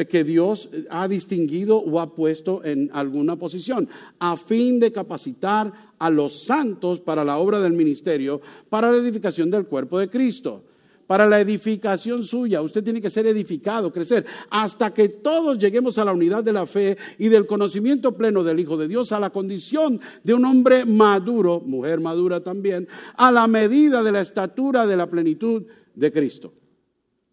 [0.09, 3.89] que Dios ha distinguido o ha puesto en alguna posición,
[4.19, 9.49] a fin de capacitar a los santos para la obra del ministerio, para la edificación
[9.49, 10.63] del cuerpo de Cristo,
[11.07, 12.61] para la edificación suya.
[12.61, 16.65] Usted tiene que ser edificado, crecer, hasta que todos lleguemos a la unidad de la
[16.65, 20.85] fe y del conocimiento pleno del Hijo de Dios, a la condición de un hombre
[20.85, 25.63] maduro, mujer madura también, a la medida de la estatura de la plenitud
[25.95, 26.53] de Cristo.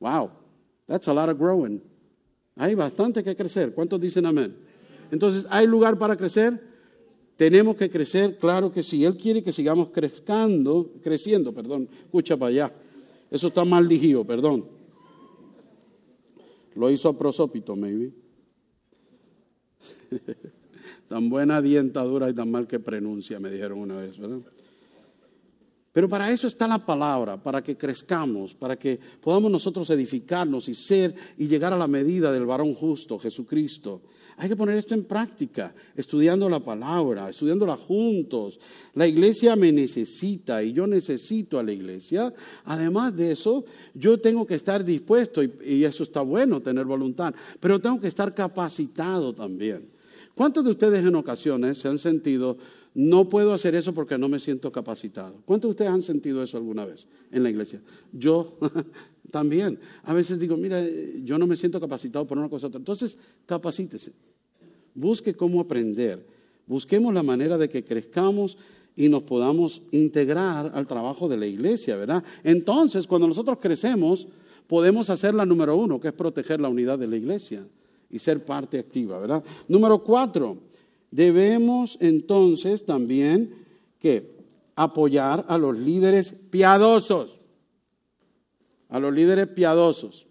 [0.00, 0.30] Wow,
[0.87, 1.80] that's a lot of growing.
[2.58, 3.72] Hay bastante que crecer.
[3.72, 4.54] ¿Cuántos dicen amén?
[5.10, 6.60] Entonces, ¿hay lugar para crecer?
[7.36, 9.04] Tenemos que crecer, claro que sí.
[9.04, 11.88] Él quiere que sigamos creciendo, creciendo, perdón.
[12.04, 12.72] Escucha para allá.
[13.30, 13.88] Eso está mal
[14.26, 14.64] perdón.
[16.74, 18.12] Lo hizo a prosópito, maybe.
[21.08, 24.40] tan buena dientadura y tan mal que pronuncia, me dijeron una vez, ¿verdad?
[25.98, 30.74] Pero para eso está la palabra, para que crezcamos, para que podamos nosotros edificarnos y
[30.76, 34.02] ser y llegar a la medida del varón justo, Jesucristo.
[34.37, 38.61] Hay que poner esto en práctica, estudiando la palabra, estudiándola juntos.
[38.94, 42.32] La iglesia me necesita y yo necesito a la iglesia.
[42.66, 47.34] Además de eso, yo tengo que estar dispuesto, y, y eso está bueno, tener voluntad,
[47.58, 49.98] pero tengo que estar capacitado también.
[50.38, 52.56] ¿Cuántos de ustedes en ocasiones se han sentido
[52.94, 55.37] no puedo hacer eso porque no me siento capacitado.
[55.44, 57.81] ¿Cuántos de ustedes han sentido eso alguna vez en la iglesia?
[58.12, 58.59] Yo
[59.31, 59.79] también.
[60.05, 60.83] A veces digo, mira,
[61.22, 62.79] yo no me siento capacitado por una cosa u otra.
[62.79, 64.12] Entonces, capacítese.
[64.94, 66.24] Busque cómo aprender.
[66.66, 68.57] Busquemos la manera de que crezcamos
[68.96, 72.24] y nos podamos integrar al trabajo de la iglesia, ¿verdad?
[72.42, 74.27] Entonces, cuando nosotros crecemos,
[74.66, 77.64] podemos hacer la número uno, que es proteger la unidad de la iglesia
[78.11, 79.42] y ser parte activa, ¿verdad?
[79.68, 80.59] Número cuatro,
[81.10, 83.54] Debemos entonces también
[83.98, 84.38] que
[84.76, 87.40] apoyar a los líderes piadosos,
[88.88, 90.26] a los líderes piadosos.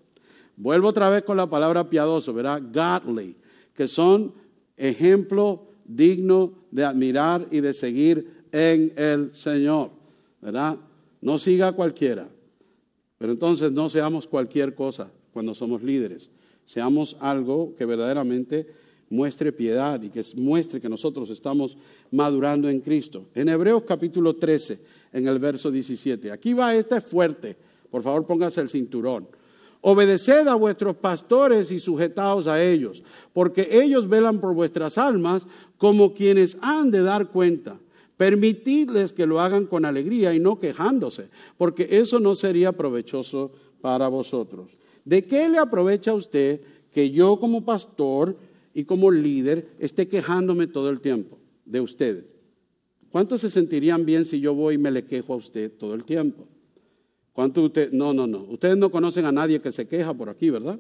[0.56, 2.62] Vuelvo otra vez con la palabra piadoso, ¿verdad?
[2.72, 3.36] Godly,
[3.74, 4.34] que son
[4.76, 9.92] ejemplo digno de admirar y de seguir en el Señor,
[10.42, 10.78] ¿verdad?
[11.22, 12.28] No siga cualquiera,
[13.18, 16.30] pero entonces no seamos cualquier cosa cuando somos líderes.
[16.66, 18.68] Seamos algo que verdaderamente
[19.10, 21.78] muestre piedad y que muestre que nosotros estamos
[22.12, 23.26] madurando en Cristo.
[23.34, 24.80] En Hebreos capítulo 13,
[25.14, 26.32] en el verso 17.
[26.32, 27.56] Aquí va, este es fuerte.
[27.90, 29.28] Por favor, póngase el cinturón.
[29.82, 35.44] Obedeced a vuestros pastores y sujetaos a ellos, porque ellos velan por vuestras almas
[35.78, 37.78] como quienes han de dar cuenta.
[38.18, 44.08] Permitidles que lo hagan con alegría y no quejándose, porque eso no sería provechoso para
[44.08, 44.72] vosotros.
[45.06, 46.60] ¿De qué le aprovecha a usted
[46.92, 48.36] que yo como pastor
[48.78, 52.26] y como líder esté quejándome todo el tiempo de ustedes?
[53.10, 56.04] ¿Cuántos se sentirían bien si yo voy y me le quejo a usted todo el
[56.04, 56.48] tiempo?
[57.34, 57.92] ¿Cuántos usted?
[57.92, 58.44] No, no, no.
[58.44, 60.80] Ustedes no conocen a nadie que se queja por aquí, ¿verdad?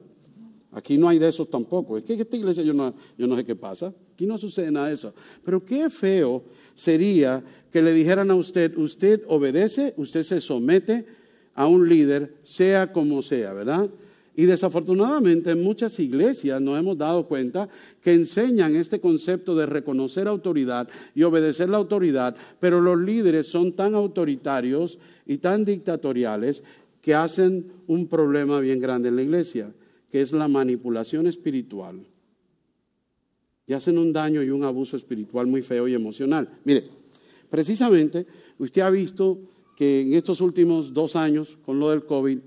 [0.73, 1.97] Aquí no hay de esos tampoco.
[1.97, 3.91] Es que esta iglesia yo no, yo no sé qué pasa.
[4.13, 5.11] Aquí no sucede nada de eso.
[5.43, 6.43] Pero qué feo
[6.75, 11.03] sería que le dijeran a usted, usted obedece, usted se somete
[11.55, 13.89] a un líder, sea como sea, ¿verdad?
[14.39, 17.67] Y desafortunadamente en muchas iglesias nos hemos dado cuenta
[17.99, 23.73] que enseñan este concepto de reconocer autoridad y obedecer la autoridad, pero los líderes son
[23.73, 26.61] tan autoritarios y tan dictatoriales
[27.01, 29.73] que hacen un problema bien grande en la iglesia,
[30.11, 32.05] que es la manipulación espiritual.
[33.65, 36.47] Y hacen un daño y un abuso espiritual muy feo y emocional.
[36.63, 36.83] Mire,
[37.49, 38.27] precisamente
[38.59, 39.39] usted ha visto
[39.75, 42.37] que en estos últimos dos años, con lo del COVID,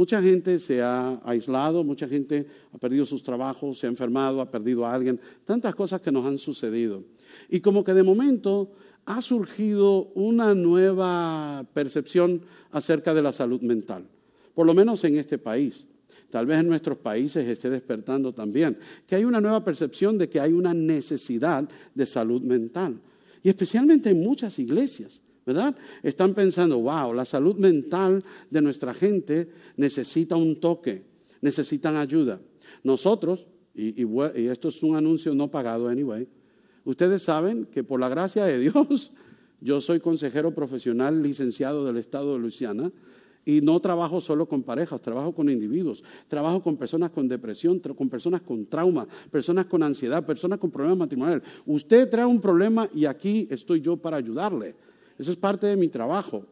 [0.00, 4.50] Mucha gente se ha aislado, mucha gente ha perdido sus trabajos, se ha enfermado, ha
[4.50, 7.04] perdido a alguien, tantas cosas que nos han sucedido.
[7.50, 8.72] Y como que de momento
[9.04, 14.06] ha surgido una nueva percepción acerca de la salud mental,
[14.54, 15.84] por lo menos en este país.
[16.30, 20.40] Tal vez en nuestros países esté despertando también, que hay una nueva percepción de que
[20.40, 22.98] hay una necesidad de salud mental,
[23.42, 25.20] y especialmente en muchas iglesias.
[25.46, 25.76] ¿Verdad?
[26.02, 31.04] Están pensando, wow, la salud mental de nuestra gente necesita un toque,
[31.40, 32.40] necesitan ayuda.
[32.82, 34.06] Nosotros, y,
[34.48, 36.28] esto es un anuncio no pagado anyway,
[36.84, 39.12] ustedes saben que por la gracia de Dios,
[39.60, 42.92] yo soy consejero profesional licenciado del estado de Luisiana
[43.44, 48.08] y no trabajo solo con parejas, trabajo con individuos, trabajo con personas con depresión, con
[48.08, 51.42] personas con trauma, personas con ansiedad, personas con problemas matrimoniales.
[51.66, 54.74] Usted trae un problema y aquí estoy yo para ayudarle.
[55.20, 56.44] Eso es parte de mi trabajo.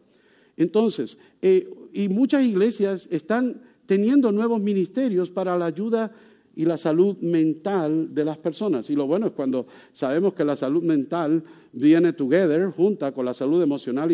[0.56, 6.12] Entonces, eh, y muchas iglesias están teniendo nuevos ministerios para la ayuda
[6.54, 8.90] y la salud mental de las personas.
[8.90, 13.32] Y lo bueno es cuando sabemos que la salud mental viene together, junta con la
[13.32, 14.10] salud emocional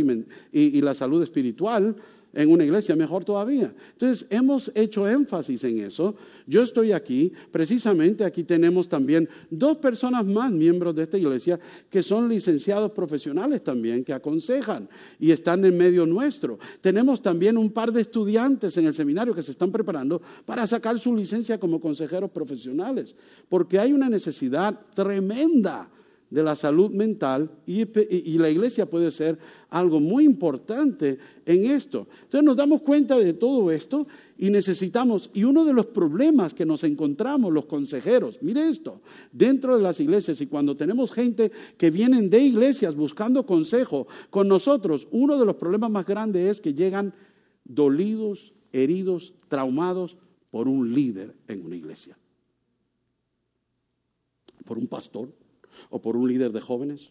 [0.53, 1.97] y la salud espiritual,
[2.35, 3.73] en una iglesia, mejor todavía.
[3.93, 6.15] Entonces, hemos hecho énfasis en eso.
[6.47, 11.59] Yo estoy aquí, precisamente aquí tenemos también dos personas más, miembros de esta iglesia,
[11.91, 16.59] que son licenciados profesionales también, que aconsejan y están en medio nuestro.
[16.81, 20.99] Tenemos también un par de estudiantes en el seminario que se están preparando para sacar
[20.99, 23.15] su licencia como consejeros profesionales,
[23.49, 25.89] porque hay una necesidad tremenda
[26.35, 27.85] de la salud mental y,
[28.39, 29.39] la iglesia puede ser
[29.71, 31.17] algo muy importante
[31.47, 32.09] en esto.
[32.25, 36.67] Entonces nos damos cuenta de todo esto y necesitamos, y uno de los problemas que
[36.67, 41.93] nos encontramos los consejeros, mire esto, dentro de las iglesias y cuando tenemos gente que
[41.93, 46.75] vienen de iglesias buscando consejo con nosotros, uno de los problemas más grandes es que
[46.75, 47.15] llegan
[47.65, 50.17] dolidos, heridos, traumados
[50.51, 52.19] por un líder en una iglesia,
[54.65, 55.29] por un pastor
[55.91, 57.11] o por un líder de jóvenes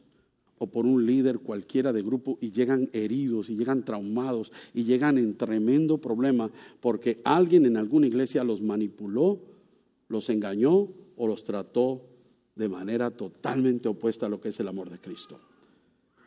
[0.59, 5.17] o por un líder cualquiera de grupo y llegan heridos y llegan traumados y llegan
[5.17, 6.49] en tremendo problema
[6.79, 9.39] porque alguien en alguna iglesia los manipuló,
[10.07, 12.01] los engañó o los trató
[12.55, 15.39] de manera totalmente opuesta a lo que es el amor de Cristo.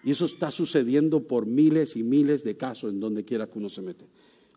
[0.05, 3.71] Y eso está sucediendo por miles y miles de casos en donde quiera que uno
[3.71, 4.05] se mete.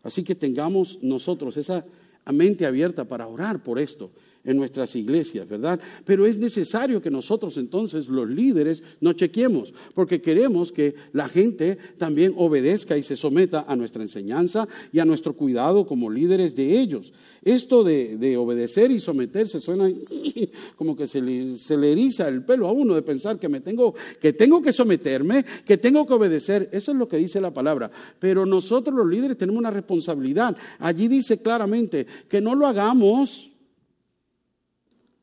[0.04, 1.86] Así que tengamos nosotros esa
[2.32, 4.12] mente abierta para orar por esto
[4.50, 5.80] en nuestras iglesias, ¿verdad?
[6.06, 11.78] Pero es necesario que nosotros entonces, los líderes, nos chequemos, porque queremos que la gente
[12.00, 16.80] también obedezca y se someta a nuestra enseñanza y a nuestro cuidado como líderes de
[16.80, 17.14] ellos.
[17.44, 19.88] Esto de, obedecer y someterse suena
[20.76, 23.62] como que se le, se le, eriza el pelo a uno de pensar que, me
[23.62, 26.70] tengo, que tengo que someterme, que tengo que obedecer.
[26.72, 27.92] Eso es lo que dice la palabra.
[28.18, 30.58] Pero nosotros los líderes tenemos una responsabilidad.
[30.80, 33.49] Allí dice claramente que no lo hagamos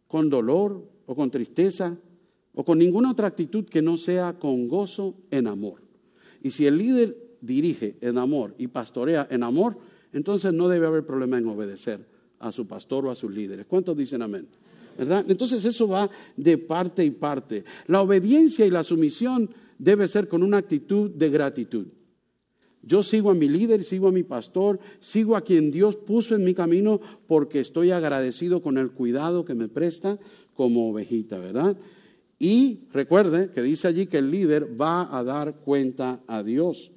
[0.09, 1.97] con dolor o con tristeza
[2.55, 5.83] o con ninguna otra actitud que no sea con gozo en amor.
[6.42, 9.77] Y si el líder dirige en amor y pastorea en amor,
[10.12, 12.07] entonces no debe haber problema en obedecer
[12.38, 13.66] a su pastor o a sus líderes.
[13.66, 14.47] ¿Cuántos dicen amén?
[14.97, 15.25] ¿Verdad?
[15.29, 17.64] Entonces eso va de parte y parte.
[17.87, 21.87] La obediencia y la sumisión debe ser con una actitud de gratitud.
[22.87, 26.44] Yo sigo a mi líder, sigo a mi pastor, sigo a quien Dios puso en
[26.44, 30.18] mi camino porque estoy agradecido con el cuidado que me presta
[30.55, 31.77] como ovejita, ¿verdad?
[32.38, 36.92] Y recuerde que dice allí que el líder va a dar cuenta a Dios.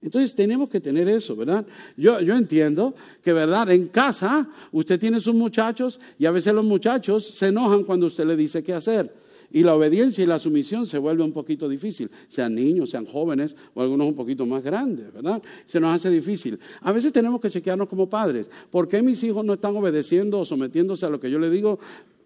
[0.00, 1.66] Entonces tenemos que tener eso, ¿verdad?
[1.96, 3.70] Yo, yo entiendo que, ¿verdad?
[3.70, 8.24] En casa usted tiene sus muchachos y a veces los muchachos se enojan cuando usted
[8.24, 9.12] le dice qué hacer.
[9.50, 13.56] Y la obediencia y la sumisión se vuelve un poquito difícil, sean niños, sean jóvenes
[13.74, 15.42] o algunos un poquito más grandes, ¿verdad?
[15.66, 16.58] Se nos hace difícil.
[16.82, 18.50] A veces tenemos que chequearnos como padres.
[18.70, 21.78] ¿Por qué mis hijos no están obedeciendo o sometiéndose a lo que yo le digo?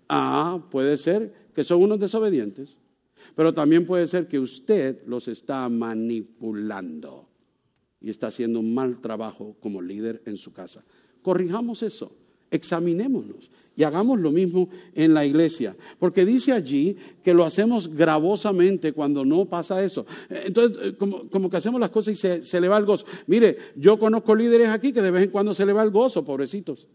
[0.09, 2.77] Ah, puede ser que son unos desobedientes,
[3.37, 7.29] pero también puede ser que usted los está manipulando
[8.01, 10.83] y está haciendo un mal trabajo como líder en su casa.
[11.23, 12.17] Corrijamos eso,
[12.53, 18.93] examinémonos y hagamos lo mismo en la iglesia, porque dice allí que lo hacemos gravosamente
[18.93, 20.05] cuando no pasa eso.
[20.29, 23.07] Entonces, eh, como, que hacemos las cosas y se, se le va el gozo.
[23.27, 26.25] Mire, yo conozco líderes aquí que de vez en cuando se le va el gozo,
[26.25, 26.87] pobrecitos.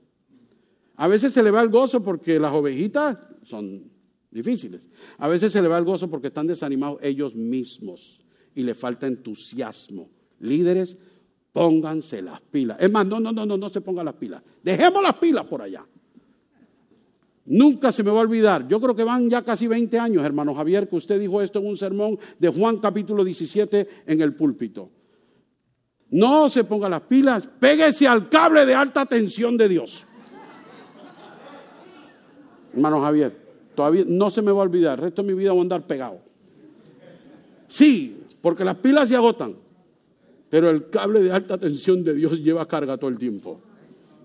[0.95, 3.83] A veces se le va el gozo porque las ovejitas son
[4.31, 4.87] difíciles.
[5.17, 8.23] A veces se le va el gozo porque están desanimados ellos mismos
[8.55, 10.09] y le falta entusiasmo.
[10.39, 10.97] Líderes,
[11.57, 12.77] pónganse las pilas.
[12.79, 14.43] Es más, no, no, no, no, no se pongan las pilas.
[14.61, 15.83] Dejemos las pilas por allá.
[17.45, 18.67] Nunca se me va a olvidar.
[18.67, 21.65] Yo creo que van ya casi 20 años, hermano Javier, que usted dijo esto en
[21.65, 24.91] un sermón de Juan capítulo 17 en el púlpito.
[26.11, 30.05] No se ponga las pilas, péguese al cable de alta tensión de Dios.
[32.71, 33.35] hermano Javier,
[33.73, 34.99] todavía no se me va a olvidar.
[34.99, 36.19] El resto de mi vida voy a andar pegado.
[37.67, 39.55] Sí, porque las pilas se agotan,
[40.49, 43.61] pero el cable de alta tensión de Dios lleva carga todo el tiempo.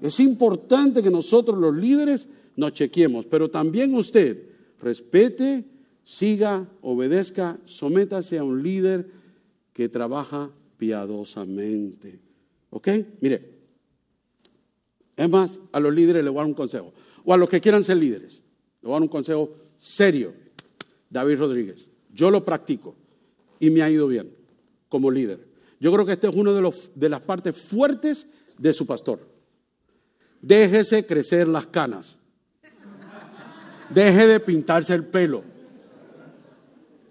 [0.00, 5.64] Es importante que nosotros los líderes nos chequeemos, pero también usted respete,
[6.04, 9.06] siga, obedezca, sométase a un líder
[9.72, 12.20] que trabaja piadosamente.
[12.70, 12.88] ¿Ok?
[13.20, 13.52] Mire,
[15.16, 16.92] es más, a los líderes les voy a dar un consejo,
[17.24, 20.34] o a los que quieran ser líderes, les voy a dar un consejo serio.
[21.08, 22.96] David Rodríguez, yo lo practico
[23.60, 24.34] y me ha ido bien
[24.88, 25.51] como líder.
[25.82, 28.24] Yo creo que este es uno de, los, de las partes fuertes
[28.56, 29.18] de su pastor.
[30.40, 32.16] Déjese crecer las canas.
[33.90, 35.42] Deje de pintarse el pelo.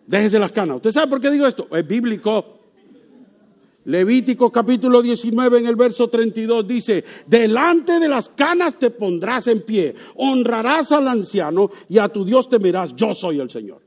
[0.08, 0.78] Déjese las canas.
[0.78, 1.68] ¿Usted sabe por qué digo esto?
[1.70, 2.62] Es bíblico.
[3.84, 9.64] Levítico capítulo 19 en el verso 32 dice, delante de las canas te pondrás en
[9.64, 13.82] pie, honrarás al anciano y a tu Dios temerás, yo soy el Señor.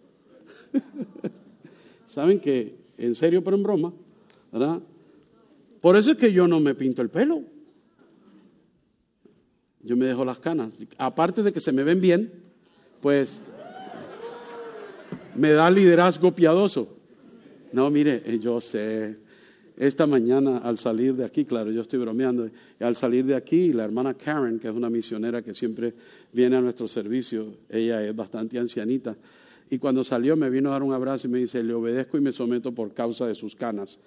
[2.09, 3.93] ¿Saben que en serio pero en broma?
[4.55, 4.81] ¿Verdad?
[5.81, 7.43] Por eso es que yo no me pinto el pelo.
[9.83, 10.71] Yo me dejo las canas.
[10.97, 12.33] Aparte de que se me ven bien,
[13.01, 13.41] pues
[15.35, 16.87] me da liderazgo piadoso.
[17.73, 19.17] No, mire, eh, yo sé,
[19.77, 23.83] esta mañana al salir de aquí, claro, yo estoy bromeando, al salir de aquí, la
[23.83, 25.95] hermana Karen, que es una misionera que siempre
[26.33, 29.17] viene a nuestro servicio, ella es bastante ancianita,
[29.69, 32.21] y cuando salió me vino a dar un abrazo y me dice, le obedezco y
[32.21, 33.99] me someto por causa de sus canas.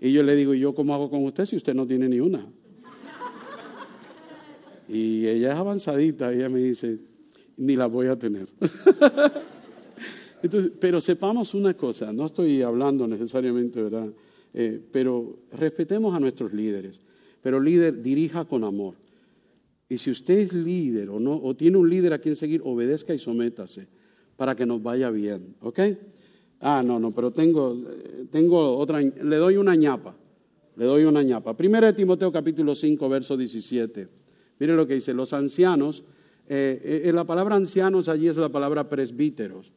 [0.00, 2.20] Y yo le digo, ¿y yo cómo hago con usted si usted no tiene ni
[2.20, 2.46] una?
[4.88, 6.98] Y ella es avanzadita, ella me dice,
[7.56, 8.48] ni la voy a tener.
[10.80, 14.08] pero sepamos una cosa, no estoy hablando necesariamente, ¿verdad?
[14.54, 17.00] Eh, pero respetemos a nuestros líderes.
[17.42, 18.94] Pero líder, dirija con amor.
[19.88, 23.14] Y si usted es líder o, no, o tiene un líder a quien seguir, obedezca
[23.14, 23.86] y sométase
[24.36, 25.54] para que nos vaya bien.
[25.60, 25.80] ¿Ok?
[26.60, 27.76] Ah, no, no, pero tengo,
[28.30, 30.14] tengo otra, le doy una ñapa.
[30.76, 31.56] Le doy una ñapa.
[31.56, 34.08] Primera de Timoteo capítulo 5, verso 17.
[34.58, 36.04] Mire lo que dice, los ancianos
[36.48, 39.70] eh, eh, la palabra ancianos allí es la palabra presbíteros.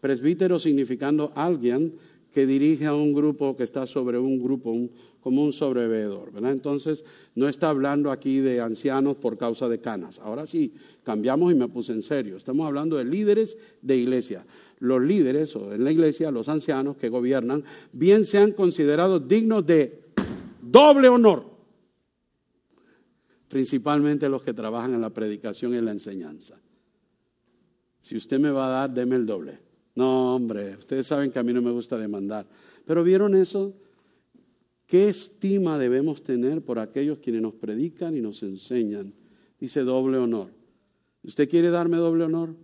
[0.00, 1.94] Presbítero significando alguien
[2.32, 4.74] que dirige a un grupo que está sobre un grupo,
[5.20, 6.52] como un sobrevedor, ¿verdad?
[6.52, 10.18] Entonces, no está hablando aquí de ancianos por causa de canas.
[10.18, 12.36] Ahora sí, cambiamos y me puse en serio.
[12.36, 14.44] Estamos hablando de líderes de iglesia.
[14.84, 20.04] Los líderes, o en la iglesia, los ancianos que gobiernan, bien sean considerados dignos de
[20.60, 21.54] doble honor
[23.54, 26.56] principalmente los que trabajan en la predicación y en la enseñanza.
[28.02, 29.60] Si usted me va a dar, deme el doble.
[29.94, 32.48] No, hombre, ustedes saben que a mí no me gusta demandar.
[32.84, 33.72] Pero ¿vieron eso?
[34.88, 39.14] ¿Qué estima debemos tener por aquellos quienes nos predican y nos enseñan?
[39.60, 40.50] Dice doble honor.
[41.22, 42.56] ¿Usted quiere darme doble honor?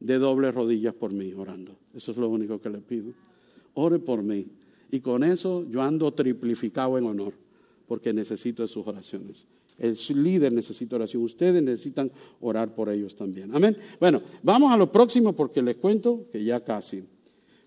[0.00, 1.76] De doble rodillas por mí, orando.
[1.94, 3.12] Eso es lo único que le pido.
[3.74, 4.46] Ore por mí.
[4.90, 7.32] Y con eso yo ando triplificado en honor,
[7.88, 9.44] porque necesito de sus oraciones
[9.78, 11.22] El líder necesita oración.
[11.22, 13.54] Ustedes necesitan orar por ellos también.
[13.54, 13.76] Amén.
[14.00, 17.04] Bueno, vamos a lo próximo porque les cuento que ya casi.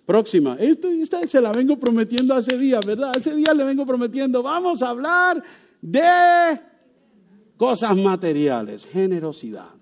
[0.06, 0.58] Próxima.
[0.60, 3.14] Esta, se la vengo prometiendo hace días, ¿verdad?
[3.14, 4.42] Hace días le vengo prometiendo.
[4.42, 5.44] Vamos a hablar
[5.82, 6.60] de
[7.58, 9.79] cosas materiales, generosidad.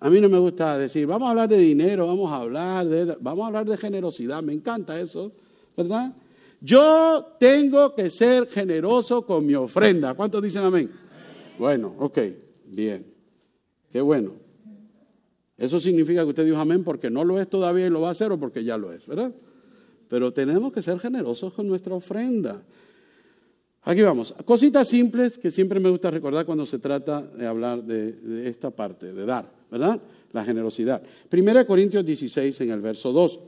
[0.00, 3.16] A mí no me gusta decir, vamos a hablar de dinero, vamos a hablar de,
[3.20, 4.42] vamos a hablar de generosidad.
[4.42, 5.32] Me encanta eso,
[5.76, 6.14] ¿verdad?
[6.60, 10.14] Yo tengo que ser generoso con mi ofrenda.
[10.14, 10.90] ¿Cuántos dicen amén?
[11.58, 12.18] Bueno, ok,
[12.66, 13.06] bien.
[13.90, 14.32] Qué bueno.
[15.56, 18.12] Eso significa que usted dijo amén porque no lo es todavía y lo va a
[18.12, 19.32] hacer o porque ya lo es, ¿verdad?
[20.08, 22.62] Pero tenemos que ser generosos con nuestra ofrenda.
[23.82, 24.32] Aquí vamos.
[24.44, 28.70] Cositas simples que siempre me gusta recordar cuando se trata de hablar de, de esta
[28.70, 30.00] parte, de dar, ¿verdad?
[30.32, 31.02] La generosidad.
[31.28, 33.40] Primera Corintios 16 en el verso 2.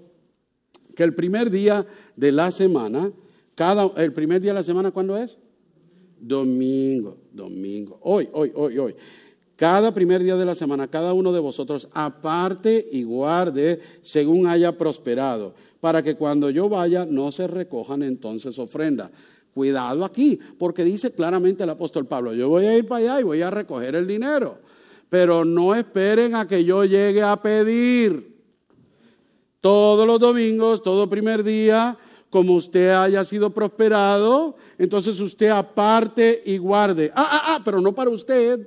[0.94, 3.10] Que el primer día de la semana,
[3.54, 5.36] cada, el primer día de la semana, ¿cuándo es?
[6.20, 7.98] Domingo, domingo.
[8.02, 8.94] Hoy, hoy, hoy, hoy.
[9.60, 14.78] Cada primer día de la semana, cada uno de vosotros aparte y guarde según haya
[14.78, 19.10] prosperado, para que cuando yo vaya no se recojan entonces ofrendas.
[19.52, 23.24] Cuidado aquí, porque dice claramente el apóstol Pablo, yo voy a ir para allá y
[23.24, 24.60] voy a recoger el dinero,
[25.10, 28.38] pero no esperen a que yo llegue a pedir.
[29.60, 31.98] Todos los domingos, todo primer día,
[32.30, 37.10] como usted haya sido prosperado, entonces usted aparte y guarde.
[37.14, 38.66] Ah, ah, ah, pero no para usted.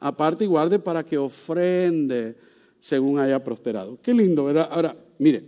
[0.00, 2.36] Aparte y guarde para que ofrende
[2.80, 3.98] según haya prosperado.
[4.02, 4.68] Qué lindo, ¿verdad?
[4.70, 5.44] Ahora, mire,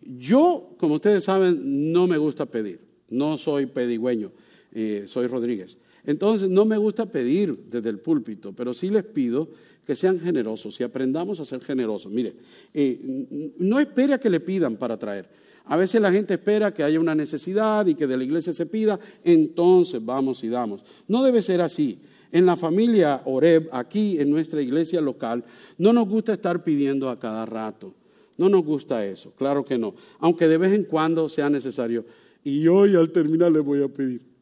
[0.00, 2.80] yo, como ustedes saben, no me gusta pedir.
[3.10, 4.32] No soy pedigüeño,
[4.72, 5.76] eh, soy Rodríguez.
[6.06, 9.48] Entonces, no me gusta pedir desde el púlpito, pero sí les pido
[9.86, 12.10] que sean generosos y aprendamos a ser generosos.
[12.10, 12.34] Mire,
[12.72, 15.28] eh, no espere a que le pidan para traer.
[15.66, 18.66] A veces la gente espera que haya una necesidad y que de la iglesia se
[18.66, 20.82] pida, entonces vamos y damos.
[21.08, 21.98] No debe ser así.
[22.32, 25.44] En la familia Oreb, aquí en nuestra iglesia local,
[25.78, 27.94] no nos gusta estar pidiendo a cada rato.
[28.36, 29.94] No nos gusta eso, claro que no.
[30.18, 32.04] Aunque de vez en cuando sea necesario.
[32.42, 34.33] Y hoy al terminar le voy a pedir.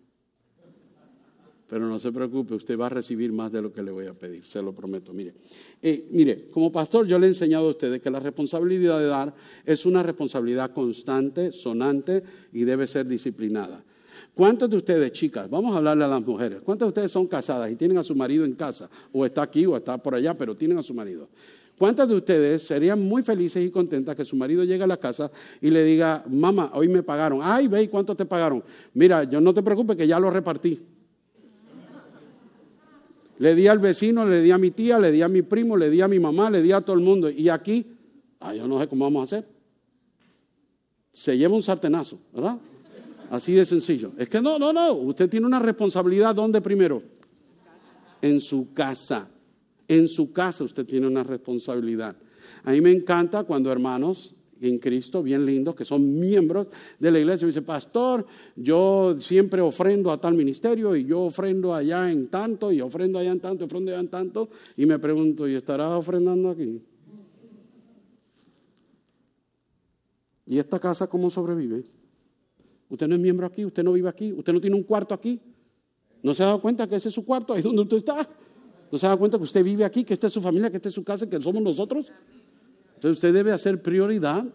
[1.73, 4.12] Pero no se preocupe, usted va a recibir más de lo que le voy a
[4.12, 5.14] pedir, se lo prometo.
[5.14, 5.33] Mire,
[5.81, 9.35] eh, mire, como pastor yo le he enseñado a ustedes que la responsabilidad de dar
[9.64, 13.83] es una responsabilidad constante, sonante y debe ser disciplinada.
[14.35, 17.70] ¿Cuántos de ustedes, chicas, vamos a hablarle a las mujeres, cuántas de ustedes son casadas
[17.70, 20.55] y tienen a su marido en casa, o está aquí o está por allá, pero
[20.55, 21.27] tienen a su marido?
[21.79, 25.31] ¿Cuántas de ustedes serían muy felices y contentas que su marido llegue a la casa
[25.59, 27.41] y le diga, mamá, hoy me pagaron?
[27.43, 28.62] Ay, ve, ¿cuánto te pagaron?
[28.93, 30.91] Mira, yo no te preocupes que ya lo repartí.
[33.39, 35.91] Le di al vecino, le di a mi tía, le di a mi primo, le
[35.91, 37.28] di a mi mamá, le di a todo el mundo.
[37.30, 37.87] Y aquí,
[38.41, 39.49] ay, yo no sé cómo vamos a hacer.
[41.12, 42.59] Se lleva un sartenazo, ¿verdad?
[43.30, 44.12] Así de sencillo.
[44.18, 44.93] Es que no, no, no.
[44.93, 46.35] Usted tiene una responsabilidad.
[46.35, 47.03] ¿Dónde primero?
[48.20, 49.28] En su casa.
[49.89, 52.14] En su casa usted tiene una responsabilidad.
[52.64, 54.35] A mí me encanta cuando hermanos
[54.69, 57.47] en Cristo, bien lindos, que son miembros de la iglesia.
[57.47, 58.25] Me dice, pastor,
[58.57, 63.33] yo siempre ofrendo a tal ministerio y yo ofrendo allá en tanto y ofrendo allá
[63.33, 64.49] en tanto, y ofrendo allá en tanto.
[64.77, 66.81] Y me pregunto, ¿y estarás ofrendando aquí?
[70.47, 71.85] ¿Y esta casa cómo sobrevive?
[72.89, 75.41] Usted no es miembro aquí, usted no vive aquí, usted no tiene un cuarto aquí.
[76.23, 78.29] ¿No se ha dado cuenta que ese es su cuarto, ahí es donde usted está?
[78.91, 80.77] ¿No se ha dado cuenta que usted vive aquí, que esta es su familia, que
[80.77, 82.13] esta es su casa, que somos nosotros?
[83.03, 84.47] Entonces usted debe hacer prioridad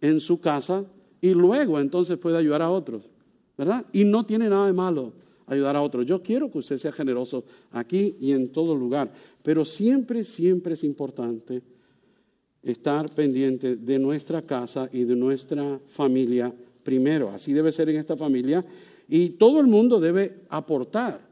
[0.00, 0.84] en su casa
[1.20, 3.10] y luego entonces puede ayudar a otros,
[3.58, 3.84] ¿verdad?
[3.92, 5.12] Y no tiene nada de malo
[5.48, 6.06] ayudar a otros.
[6.06, 9.12] Yo quiero que usted sea generoso aquí y en todo lugar,
[9.42, 11.60] pero siempre, siempre es importante
[12.62, 16.54] estar pendiente de nuestra casa y de nuestra familia
[16.84, 17.30] primero.
[17.30, 18.64] Así debe ser en esta familia
[19.08, 21.31] y todo el mundo debe aportar.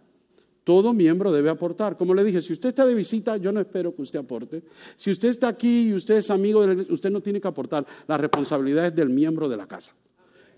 [0.65, 1.97] Todo miembro debe aportar.
[1.97, 4.63] Como le dije, si usted está de visita, yo no espero que usted aporte.
[4.97, 7.87] Si usted está aquí y usted es amigo de usted no tiene que aportar.
[8.07, 9.95] La responsabilidad es del miembro de la casa.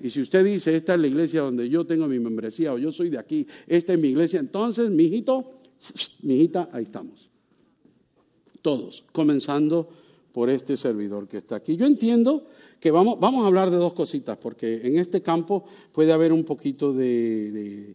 [0.01, 2.91] Y si usted dice, esta es la iglesia donde yo tengo mi membresía o yo
[2.91, 5.49] soy de aquí, esta es mi iglesia, entonces, mi hijito,
[6.23, 7.31] mi hijita, ahí estamos.
[8.61, 9.89] Todos, comenzando
[10.33, 11.77] por este servidor que está aquí.
[11.77, 12.47] Yo entiendo
[12.81, 16.43] que vamos, vamos a hablar de dos cositas, porque en este campo puede haber un
[16.43, 17.95] poquito de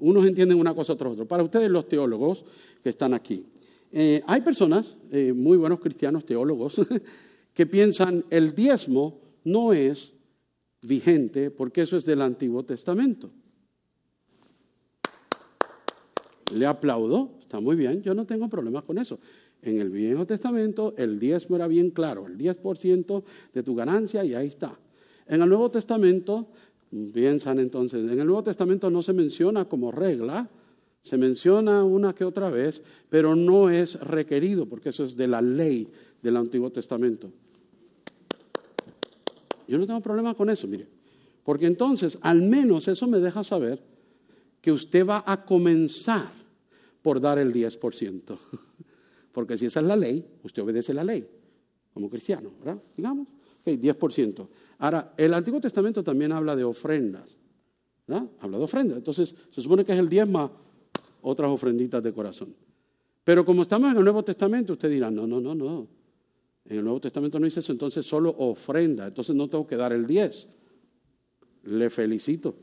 [0.00, 1.24] unos entienden una cosa, otros otra.
[1.24, 2.44] Para ustedes los teólogos
[2.82, 3.46] que están aquí,
[3.92, 6.80] eh, hay personas, eh, muy buenos cristianos teólogos,
[7.54, 10.12] que piensan el diezmo no es
[10.82, 13.30] vigente porque eso es del Antiguo Testamento.
[16.54, 19.18] Le aplaudo, está muy bien, yo no tengo problemas con eso.
[19.62, 23.22] En el Viejo Testamento el diezmo era bien claro, el 10%
[23.52, 24.78] de tu ganancia y ahí está.
[25.26, 26.48] En el Nuevo Testamento
[26.90, 30.48] Piensan entonces, en el Nuevo Testamento no se menciona como regla,
[31.02, 35.40] Se menciona una que otra vez, pero no es requerido, porque eso es de la
[35.40, 35.88] ley
[36.22, 37.30] del Antiguo Testamento.
[39.66, 40.86] Yo no tengo problema con eso, mire,
[41.42, 43.82] porque entonces al menos eso me deja saber
[44.60, 46.32] que usted va a comenzar
[47.02, 48.38] por dar el 10%.
[49.32, 51.26] Porque si esa es la ley, usted obedece la ley
[51.94, 52.82] como cristiano, ¿verdad?
[52.96, 53.28] Digamos,
[53.60, 54.48] ok, 10%.
[54.80, 57.36] Ahora, el Antiguo Testamento también habla de ofrendas,
[58.06, 58.26] ¿verdad?
[58.40, 58.98] Habla de ofrendas.
[58.98, 60.50] Entonces, se supone que es el 10 más
[61.22, 62.54] otras ofrenditas de corazón.
[63.22, 65.86] Pero como estamos en el Nuevo Testamento, usted dirá, no, no, no, no.
[66.64, 69.06] En el Nuevo Testamento no dice eso, entonces solo ofrenda.
[69.06, 70.48] Entonces no tengo que dar el 10.
[71.64, 72.54] Le felicito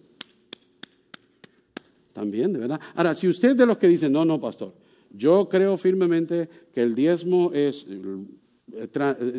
[2.14, 2.82] también, de verdad.
[2.96, 4.74] Ahora, si usted es de los que dicen, no, no, pastor,
[5.12, 7.86] yo creo firmemente que el diezmo es,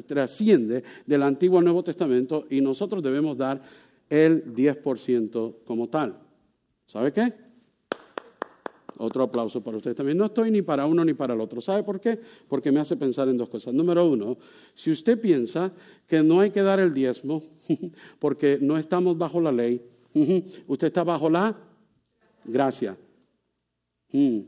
[0.07, 3.61] trasciende del Antiguo al Nuevo Testamento y nosotros debemos dar
[4.09, 6.19] el 10% como tal.
[6.87, 7.33] ¿Sabe qué?
[8.97, 10.19] Otro aplauso para usted también.
[10.19, 11.61] No estoy ni para uno ni para el otro.
[11.61, 12.19] ¿Sabe por qué?
[12.49, 13.73] Porque me hace pensar en dos cosas.
[13.73, 14.37] Número uno,
[14.75, 15.73] si usted piensa
[16.07, 17.43] que no hay que dar el diezmo
[18.19, 19.81] porque no estamos bajo la ley,
[20.67, 21.57] usted está bajo la
[22.45, 22.97] gracia.
[24.11, 24.41] Hmm.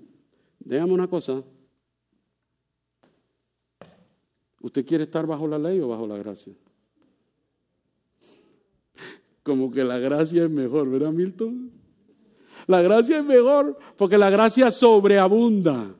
[0.58, 1.44] Déjame una cosa.
[4.60, 6.52] ¿Usted quiere estar bajo la ley o bajo la gracia?
[9.42, 11.70] Como que la gracia es mejor, ¿verdad, Milton?
[12.66, 15.94] La gracia es mejor porque la gracia sobreabunda.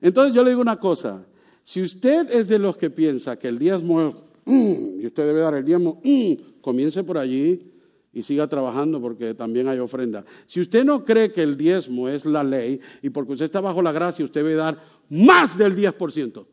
[0.00, 1.24] Entonces yo le digo una cosa,
[1.62, 4.14] si usted es de los que piensa que el diezmo es,
[4.44, 7.72] mm, y usted debe dar el diezmo, mm, comience por allí
[8.12, 10.24] y siga trabajando porque también hay ofrenda.
[10.46, 13.80] Si usted no cree que el diezmo es la ley y porque usted está bajo
[13.80, 14.78] la gracia, usted debe dar
[15.08, 16.46] más del 10%.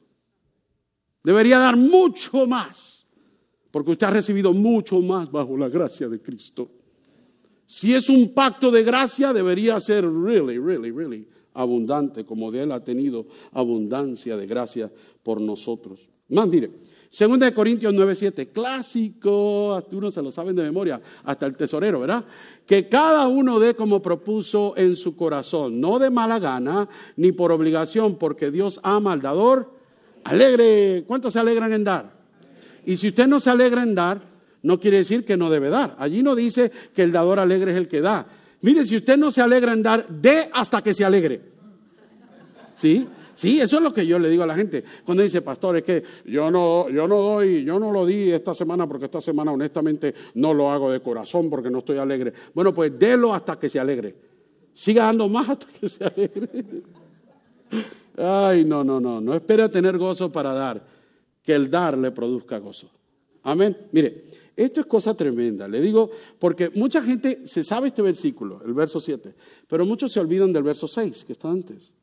[1.24, 3.06] Debería dar mucho más,
[3.70, 6.70] porque usted ha recibido mucho más bajo la gracia de Cristo.
[7.66, 12.72] Si es un pacto de gracia, debería ser really, really, really abundante, como de Él
[12.72, 14.92] ha tenido abundancia de gracia
[15.24, 16.00] por nosotros.
[16.30, 16.72] Más, mire,
[17.12, 22.24] Segunda de Corintios 9:7, clásico, uno se lo saben de memoria, hasta el tesorero, ¿verdad?
[22.66, 27.52] Que cada uno dé como propuso en su corazón, no de mala gana ni por
[27.52, 29.81] obligación, porque Dios ama al dador
[30.24, 31.04] alegre.
[31.08, 32.12] ¿Cuántos se alegran en dar?
[32.86, 34.22] Y si usted no se alegra en dar,
[34.64, 35.96] no quiere decir que no debe dar.
[36.00, 38.28] Allí no dice que el dador alegre es el que da.
[38.62, 41.42] Mire, si usted no se alegra en dar, dé hasta que se alegre.
[42.76, 43.08] ¿Sí?
[43.34, 44.84] Sí, eso es lo que yo le digo a la gente.
[45.04, 48.54] Cuando dice, pastor, es que yo no, yo no doy, yo no lo di esta
[48.54, 52.34] semana porque esta semana honestamente no lo hago de corazón porque no estoy alegre.
[52.54, 54.16] Bueno, pues délo hasta que se alegre.
[54.74, 56.84] Siga dando más hasta que se alegre.
[58.22, 59.20] Ay, no, no, no.
[59.20, 60.86] No espera tener gozo para dar.
[61.44, 62.90] Que el dar le produzca gozo.
[63.44, 63.76] Amén.
[63.92, 65.68] Mire, esto es cosa tremenda.
[65.68, 69.34] Le digo, porque mucha gente se sabe este versículo, el verso 7,
[69.68, 71.94] pero muchos se olvidan del verso 6 que está antes.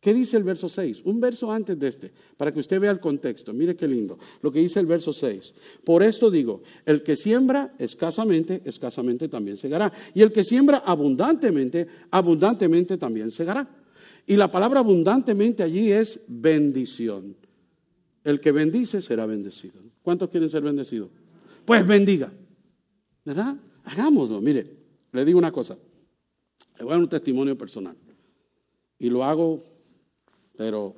[0.00, 1.02] ¿Qué dice el verso 6?
[1.04, 3.52] Un verso antes de este, para que usted vea el contexto.
[3.52, 4.16] Mire qué lindo.
[4.42, 5.54] Lo que dice el verso 6.
[5.84, 9.92] Por esto digo, el que siembra escasamente, escasamente también segará.
[10.14, 13.68] Y el que siembra abundantemente, abundantemente también segará.
[14.28, 17.34] Y la palabra abundantemente allí es bendición.
[18.22, 19.80] El que bendice será bendecido.
[20.02, 21.10] ¿Cuántos quieren ser bendecidos?
[21.64, 22.30] Pues bendiga.
[23.24, 23.56] ¿Verdad?
[23.84, 24.40] Hagámoslo.
[24.40, 24.70] Mire,
[25.12, 25.76] le digo una cosa.
[26.76, 27.96] Le voy a dar un testimonio personal.
[28.98, 29.60] Y lo hago
[30.58, 30.96] pero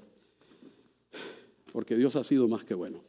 [1.70, 3.04] porque Dios ha sido más que bueno.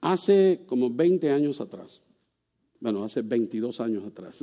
[0.00, 2.00] Hace como 20 años atrás,
[2.80, 4.38] bueno, hace 22 años atrás,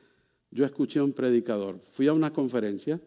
[0.50, 2.98] yo escuché a un predicador, fui a una conferencia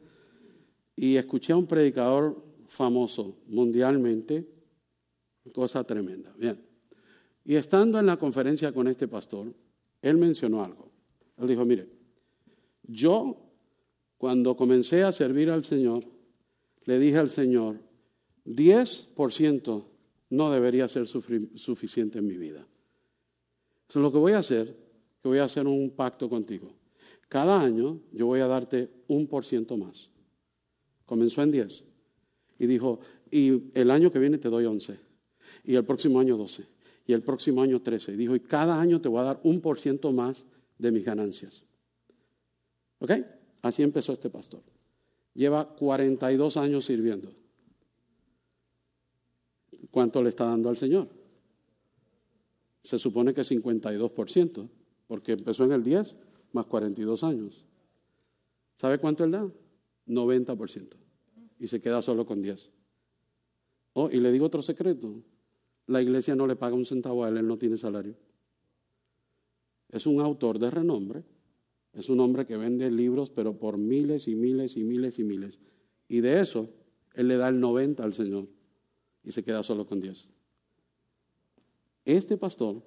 [1.02, 4.48] y escuché a un predicador famoso mundialmente,
[5.52, 6.32] cosa tremenda.
[6.38, 6.62] Bien.
[7.44, 9.52] Y estando en la conferencia con este pastor,
[10.00, 10.92] él mencionó algo.
[11.40, 11.90] Él dijo, mire,
[12.84, 13.36] yo
[14.20, 16.04] cuando comencé a servir al Señor,
[16.86, 17.80] le dije al Señor,
[18.46, 19.84] 10%
[20.30, 22.68] no debería ser suficiente en mi vida.
[23.88, 24.78] Entonces lo que voy a hacer,
[25.20, 26.76] que voy a hacer un pacto contigo.
[27.28, 30.11] Cada año yo voy a darte un por ciento más.
[31.12, 31.84] Comenzó en 10
[32.58, 34.98] y dijo, y el año que viene te doy 11
[35.66, 36.66] y el próximo año 12
[37.06, 38.14] y el próximo año 13.
[38.14, 40.46] Y dijo, y cada año te voy a dar un por ciento más
[40.78, 41.64] de mis ganancias.
[43.00, 43.12] ¿Ok?
[43.62, 44.62] Así empezó este pastor.
[45.34, 47.34] Lleva 42 años sirviendo.
[49.92, 51.10] ¿Cuánto le está dando al Señor?
[52.84, 54.70] Se supone que 52%,
[55.08, 56.16] porque empezó en el 10
[56.54, 57.66] más 42 años.
[58.78, 59.52] ¿Sabe cuánto él da?
[60.12, 60.96] 90%.
[61.60, 62.70] Y se queda solo con 10.
[63.94, 65.22] Oh, y le digo otro secreto.
[65.88, 68.16] La iglesia no le paga un centavo a él, él no tiene salario.
[69.90, 71.24] Es un autor de renombre,
[71.94, 75.60] Es un hombre que vende libros, pero por miles y miles y miles y miles.
[76.08, 76.70] Y de eso,
[77.14, 78.48] él le da el 90 al Señor
[79.26, 80.30] y se queda solo con Dios.
[82.06, 82.82] Este pastor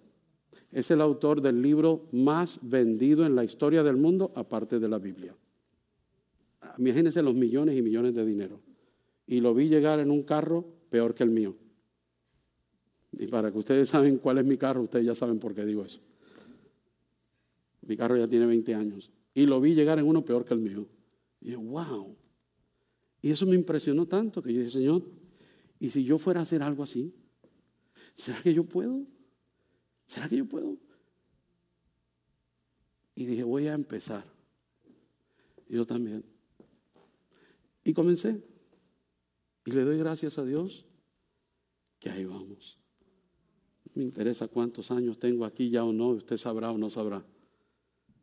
[0.72, 4.99] es el autor del libro más vendido en la historia del mundo, aparte de la
[4.99, 5.37] Biblia.
[6.78, 8.60] Imagínense los millones y millones de dinero.
[9.26, 11.56] Y lo vi llegar en un carro peor que el mío.
[13.12, 15.84] Y para que ustedes saben cuál es mi carro, ustedes ya saben por qué digo
[15.84, 16.00] eso.
[17.82, 19.10] Mi carro ya tiene 20 años.
[19.34, 20.86] Y lo vi llegar en uno peor que el mío.
[21.40, 22.16] Y yo, wow.
[23.22, 25.02] Y eso me impresionó tanto que yo dije, Señor,
[25.78, 27.14] ¿y si yo fuera a hacer algo así?
[28.16, 29.06] ¿Será que yo puedo?
[30.06, 30.76] ¿Será que yo puedo?
[33.14, 34.24] Y dije, voy a empezar.
[35.68, 36.24] Yo también.
[37.85, 38.43] Y comencé.
[39.66, 40.85] Y le doy gracias a Dios
[41.99, 42.78] que ahí vamos.
[43.95, 47.24] Me interesa cuántos años tengo aquí ya o no, usted sabrá o no sabrá.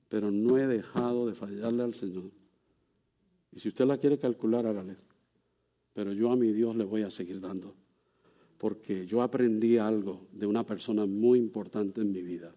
[0.10, 2.32] Pero no he dejado de fallarle al Señor.
[3.52, 4.98] Y si usted la quiere calcular, hágale.
[5.94, 7.76] Pero yo a mi Dios le voy a seguir dando.
[8.58, 12.54] Porque yo aprendí algo de una persona muy importante en mi vida.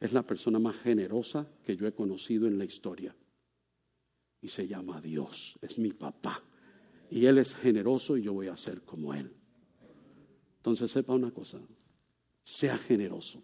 [0.00, 3.16] Es la persona más generosa que yo he conocido en la historia.
[4.40, 5.58] Y se llama Dios.
[5.60, 6.42] Es mi papá.
[7.10, 9.32] Y Él es generoso y yo voy a ser como Él.
[10.58, 11.58] Entonces sepa una cosa,
[12.44, 13.42] sea generoso,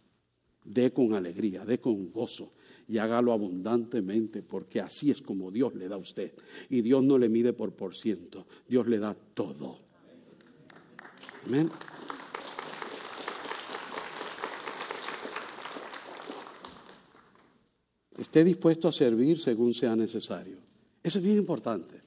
[0.64, 2.52] dé con alegría, dé con gozo
[2.86, 6.34] y hágalo abundantemente porque así es como Dios le da a usted.
[6.68, 9.78] Y Dios no le mide por por ciento, Dios le da todo.
[11.46, 11.70] Amén.
[18.18, 20.58] Esté dispuesto a servir según sea necesario.
[21.04, 22.02] Eso es bien importante.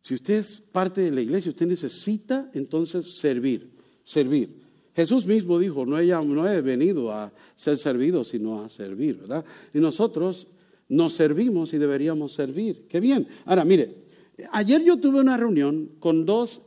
[0.00, 4.62] Si usted es parte de la iglesia, usted necesita entonces servir servir.
[4.94, 9.44] Jesús mismo dijo, no he, no he venido a ser servido, sino a servir, ¿verdad?
[9.72, 10.46] Y nosotros
[10.88, 12.86] nos servimos y deberíamos servir.
[12.88, 13.26] Qué bien.
[13.44, 14.04] Ahora, mire,
[14.52, 16.60] ayer yo tuve una reunión con dos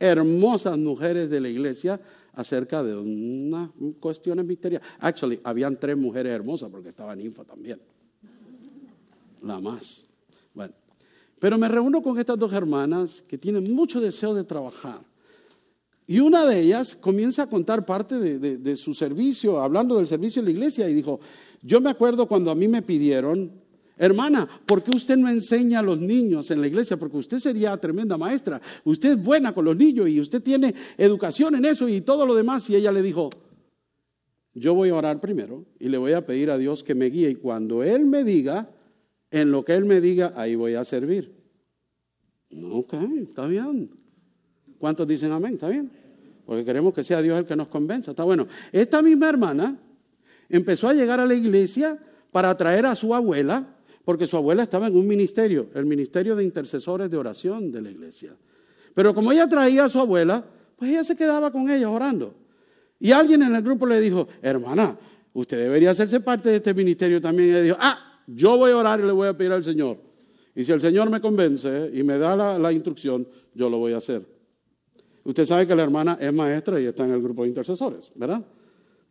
[0.00, 2.00] hermosas mujeres de la iglesia
[2.32, 3.70] acerca de unas
[4.00, 4.88] cuestiones misteriosas.
[4.98, 7.80] Actually, habían tres mujeres hermosas porque estaba Ninfa también.
[9.42, 10.09] La más.
[10.54, 10.74] Bueno,
[11.40, 15.00] pero me reúno con estas dos hermanas que tienen mucho deseo de trabajar.
[16.06, 20.46] Y una de ellas comienza a contar parte de, su servicio, hablando del servicio en
[20.46, 21.20] la iglesia, y dijo,
[21.62, 23.52] yo me acuerdo cuando a mí me pidieron,
[23.96, 26.96] hermana, ¿por qué usted no enseña a los niños en la iglesia?
[26.96, 31.54] Porque usted sería tremenda maestra, usted es buena con los niños y usted tiene educación
[31.54, 32.68] en eso y todo lo demás.
[32.68, 33.30] Y ella le dijo,
[34.52, 37.30] yo voy a orar primero y le voy a pedir a Dios que me guíe
[37.30, 38.68] y cuando Él me diga,
[39.30, 41.34] en lo que Él me diga, ahí voy a servir.
[42.72, 43.90] Ok, está bien.
[44.78, 45.54] ¿Cuántos dicen amén?
[45.54, 45.90] ¿Está bien?
[46.50, 48.10] porque queremos que sea Dios el que nos convenza.
[48.10, 48.48] Está bueno.
[48.72, 49.78] Esta misma hermana
[50.48, 51.96] empezó a llegar a la iglesia
[52.32, 53.68] para traer a su abuela,
[54.04, 57.90] porque su abuela estaba en un ministerio, el ministerio de intercesores de oración de la
[57.92, 58.34] iglesia.
[58.96, 62.34] Pero como ella traía a su abuela, pues ella se quedaba con ella orando.
[62.98, 64.98] Y alguien en el grupo le dijo, hermana,
[65.32, 67.48] usted debería hacerse parte de este ministerio también.
[67.48, 69.98] Y ella dijo, ah, yo voy a orar y le voy a pedir al Señor.
[70.54, 73.98] Y si el Señor me convence y me da la, instrucción, yo lo voy a
[73.98, 74.26] hacer.
[75.24, 78.44] Usted sabe que la hermana es maestra y está en el grupo de intercesores, ¿verdad?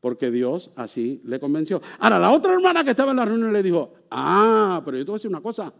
[0.01, 1.81] Porque Dios así le convenció.
[1.99, 5.11] Ahora, la otra hermana que estaba en la reunión le dijo, ah, pero yo te
[5.11, 5.73] voy a decir una cosa.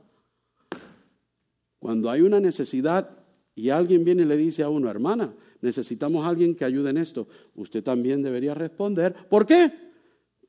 [1.80, 3.10] Cuando hay una necesidad
[3.56, 6.98] y alguien viene y le dice a uno, hermana, necesitamos a alguien que ayude en
[6.98, 9.14] esto, usted también debería responder.
[9.30, 9.89] ¿Por qué?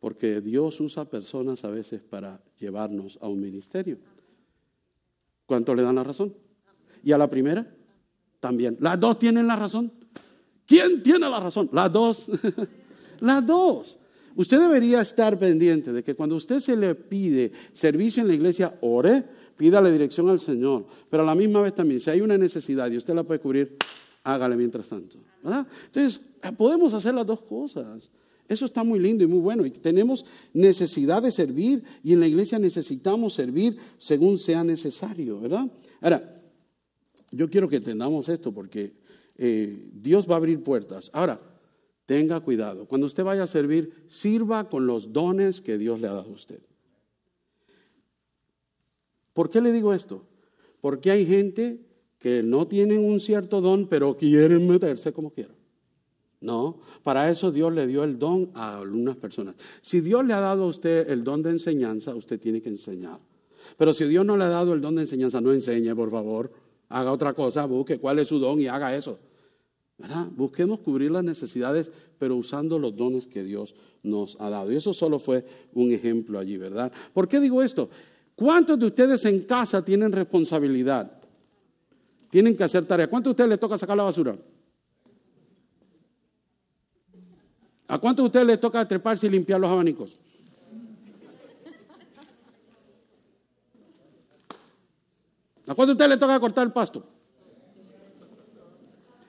[0.01, 3.98] Porque Dios usa personas a veces para llevarnos a un ministerio.
[5.46, 6.34] ¿Cuánto le dan la razón?
[7.05, 7.66] ¿Y a la primera?
[8.40, 8.76] también.
[8.80, 9.92] Las dos tienen la razón.
[10.66, 11.68] ¿Quién tiene la razón?
[11.72, 12.26] Las dos.
[13.20, 13.98] Las dos.
[14.34, 18.78] Usted debería estar pendiente de que cuando usted se le pide servicio en la iglesia,
[18.80, 19.22] ore,
[19.57, 20.86] pida la dirección al Señor.
[21.11, 23.76] Pero a la misma vez también, si hay una necesidad y usted la puede cubrir,
[24.24, 25.18] hágale mientras tanto.
[25.44, 26.22] Entonces,
[26.57, 28.09] podemos hacer las dos cosas.
[28.51, 29.64] Eso está muy lindo y muy bueno.
[29.64, 35.70] Y tenemos necesidad de servir y en la iglesia necesitamos servir según sea necesario, ¿verdad?
[36.01, 36.42] Ahora,
[37.30, 38.92] yo quiero que entendamos esto porque
[39.36, 41.12] eh, Dios va a abrir puertas.
[41.12, 41.40] Ahora,
[42.07, 42.86] tenga cuidado.
[42.86, 46.34] Cuando usted vaya a servir, sirva con los dones que Dios le ha dado a
[46.34, 46.59] usted.
[49.32, 50.26] ¿Por qué le digo esto?
[50.80, 51.78] Porque hay gente
[52.18, 55.59] que no tienen un cierto don, pero quieren meterse como quieran.
[56.41, 59.57] No, para eso Dios le dio el don a algunas personas.
[59.82, 63.18] Si Dios le ha dado a usted el don de enseñanza, usted tiene que enseñar.
[63.76, 66.51] Pero si Dios no le ha dado el don de enseñanza, no enseñe, por favor
[66.91, 69.18] haga otra cosa, busque cuál es su don y haga eso.
[70.36, 74.72] Busquemos cubrir las necesidades, pero usando los dones que Dios nos ha dado.
[74.72, 76.93] Y eso solo fue un ejemplo allí, ¿verdad?
[77.12, 77.88] ¿Por qué digo esto?
[78.34, 81.12] ¿Cuántos de ustedes en casa tienen responsabilidad?
[82.30, 83.09] Tienen que hacer tarea.
[83.09, 84.36] ¿Cuántos de ustedes les toca sacar la basura?
[87.91, 90.16] ¿A cuántos de ustedes les toca treparse y limpiar los abanicos?
[95.66, 97.05] ¿A cuántos de ustedes les toca cortar el pasto?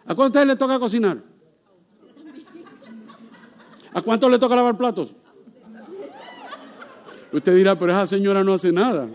[0.05, 1.24] ¿A cuántos de ustedes les toca cocinar?
[3.93, 5.16] ¿A cuántos le toca lavar platos?
[7.34, 9.09] Usted dirá, pero esa señora no hace nada.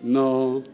[0.00, 0.64] No,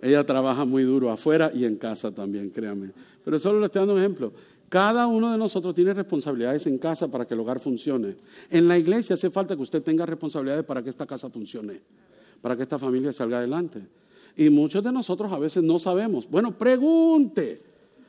[0.00, 2.92] ella trabaja muy duro afuera y en casa también, créame.
[3.22, 4.32] Pero solo le estoy dando un ejemplo.
[4.68, 8.16] Cada uno de nosotros tiene responsabilidades en casa para que el hogar funcione.
[8.50, 11.80] En la iglesia hace falta que usted tenga responsabilidades para que esta casa funcione,
[12.42, 13.80] para que esta familia salga adelante.
[14.36, 16.28] Y muchos de nosotros a veces no sabemos.
[16.30, 17.62] Bueno, pregunte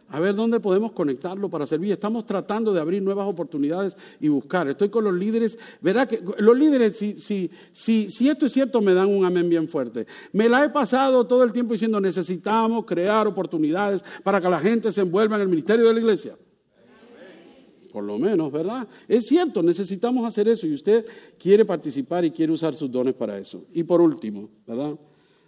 [0.10, 1.94] a ver dónde podemos conectarlo para servir.
[1.94, 4.68] Estamos tratando de abrir nuevas oportunidades y buscar.
[4.68, 5.58] Estoy con los líderes.
[5.82, 9.48] Verá que los líderes, si, si, si, si esto es cierto, me dan un amén
[9.50, 10.08] bien fuerte.
[10.34, 14.92] Me la he pasado todo el tiempo diciendo necesitamos crear oportunidades para que la gente
[14.92, 16.36] se envuelva en el ministerio de la iglesia.
[17.92, 18.88] Por lo menos, ¿verdad?
[19.08, 21.06] Es cierto, necesitamos hacer eso y usted
[21.38, 23.66] quiere participar y quiere usar sus dones para eso.
[23.74, 24.98] Y por último, ¿verdad?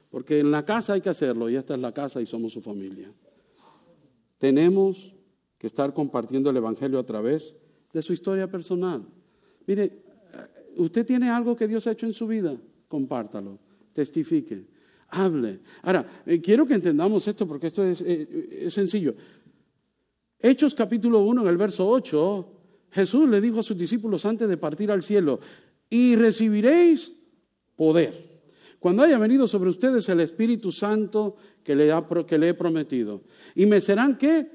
[0.09, 2.61] Porque en la casa hay que hacerlo y esta es la casa y somos su
[2.61, 3.11] familia.
[4.37, 5.13] Tenemos
[5.57, 7.55] que estar compartiendo el Evangelio a través
[7.93, 9.05] de su historia personal.
[9.67, 10.01] Mire,
[10.77, 13.59] usted tiene algo que Dios ha hecho en su vida, compártalo,
[13.93, 14.65] testifique,
[15.09, 15.59] hable.
[15.83, 19.13] Ahora, eh, quiero que entendamos esto porque esto es, eh, es sencillo.
[20.41, 22.47] Hechos capítulo 1, en el verso 8,
[22.91, 25.39] Jesús le dijo a sus discípulos antes de partir al cielo,
[25.89, 27.13] y recibiréis
[27.75, 28.41] poder.
[28.79, 31.93] Cuando haya venido sobre ustedes el Espíritu Santo que le,
[32.27, 33.21] que le he prometido.
[33.53, 34.49] Y me serán qué?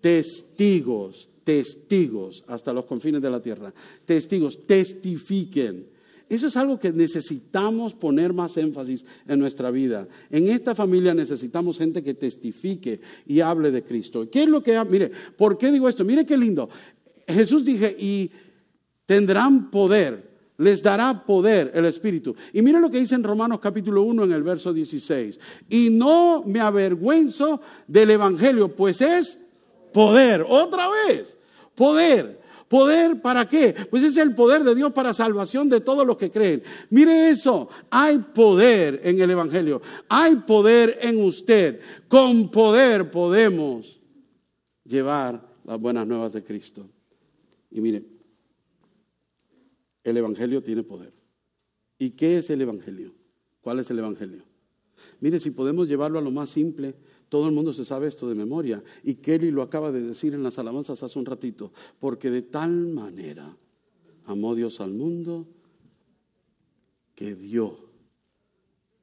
[0.00, 3.72] Testigos, testigos hasta los confines de la tierra.
[4.04, 5.88] Testigos, testifiquen.
[6.28, 10.06] Eso es algo que necesitamos poner más énfasis en nuestra vida.
[10.30, 14.28] En esta familia necesitamos gente que testifique y hable de Cristo.
[14.30, 14.78] ¿Qué es lo que...
[14.84, 16.04] Mire, ¿por qué digo esto?
[16.04, 16.68] Mire qué lindo.
[17.26, 18.30] Jesús dije, y
[19.06, 22.34] tendrán poder les dará poder el Espíritu.
[22.52, 25.38] Y mire lo que dice en Romanos capítulo 1 en el verso 16.
[25.68, 29.38] Y no me avergüenzo del Evangelio, pues es
[29.92, 30.44] poder.
[30.46, 31.36] Otra vez,
[31.74, 32.37] poder.
[32.68, 33.74] ¿Poder para qué?
[33.90, 36.62] Pues es el poder de Dios para salvación de todos los que creen.
[36.90, 41.80] Mire eso, hay poder en el Evangelio, hay poder en usted.
[42.08, 44.00] Con poder podemos
[44.84, 46.88] llevar las buenas nuevas de Cristo.
[47.70, 48.04] Y mire,
[50.04, 51.12] el Evangelio tiene poder.
[51.98, 53.14] ¿Y qué es el Evangelio?
[53.60, 54.42] ¿Cuál es el Evangelio?
[55.20, 56.94] Mire, si podemos llevarlo a lo más simple,
[57.28, 58.82] todo el mundo se sabe esto de memoria.
[59.02, 61.72] Y Kelly lo acaba de decir en las alabanzas hace un ratito.
[62.00, 63.56] Porque de tal manera
[64.26, 65.46] amó Dios al mundo
[67.14, 67.76] que dio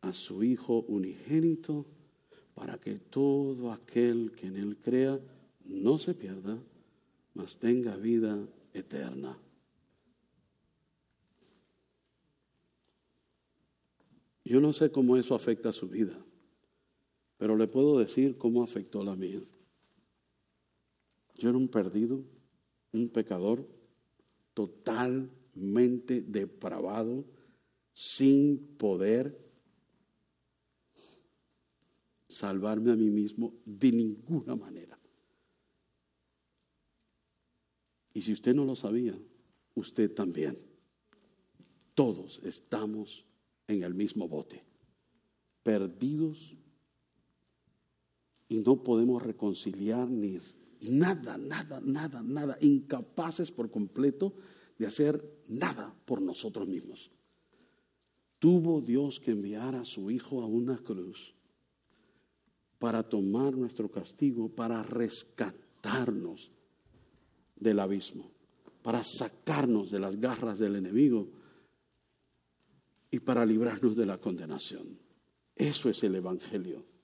[0.01, 1.85] a su Hijo unigénito
[2.55, 5.19] para que todo aquel que en él crea
[5.65, 6.57] no se pierda,
[7.33, 8.39] mas tenga vida
[8.73, 9.37] eterna.
[14.45, 16.15] Yo no sé cómo eso afecta a su vida,
[17.37, 19.41] pero le puedo decir cómo afectó la mía.
[21.35, 22.23] Yo era un perdido,
[22.93, 23.67] un pecador
[24.53, 27.25] totalmente depravado,
[27.93, 29.37] sin poder
[32.27, 34.97] salvarme a mí mismo de ninguna manera.
[38.13, 39.17] Y si usted no lo sabía,
[39.75, 40.57] usted también.
[41.93, 43.25] Todos estamos
[43.67, 44.63] en el mismo bote,
[45.63, 46.57] perdidos
[48.47, 50.37] y no podemos reconciliar ni
[50.89, 54.33] nada, nada, nada, nada, incapaces por completo
[54.77, 57.11] de hacer nada por nosotros mismos.
[58.39, 61.33] Tuvo Dios que enviar a su Hijo a una cruz
[62.77, 66.51] para tomar nuestro castigo, para rescatarnos
[67.55, 68.29] del abismo,
[68.83, 71.29] para sacarnos de las garras del enemigo
[73.09, 74.99] y para librarnos de la condenación.
[75.55, 76.94] Eso es el Evangelio.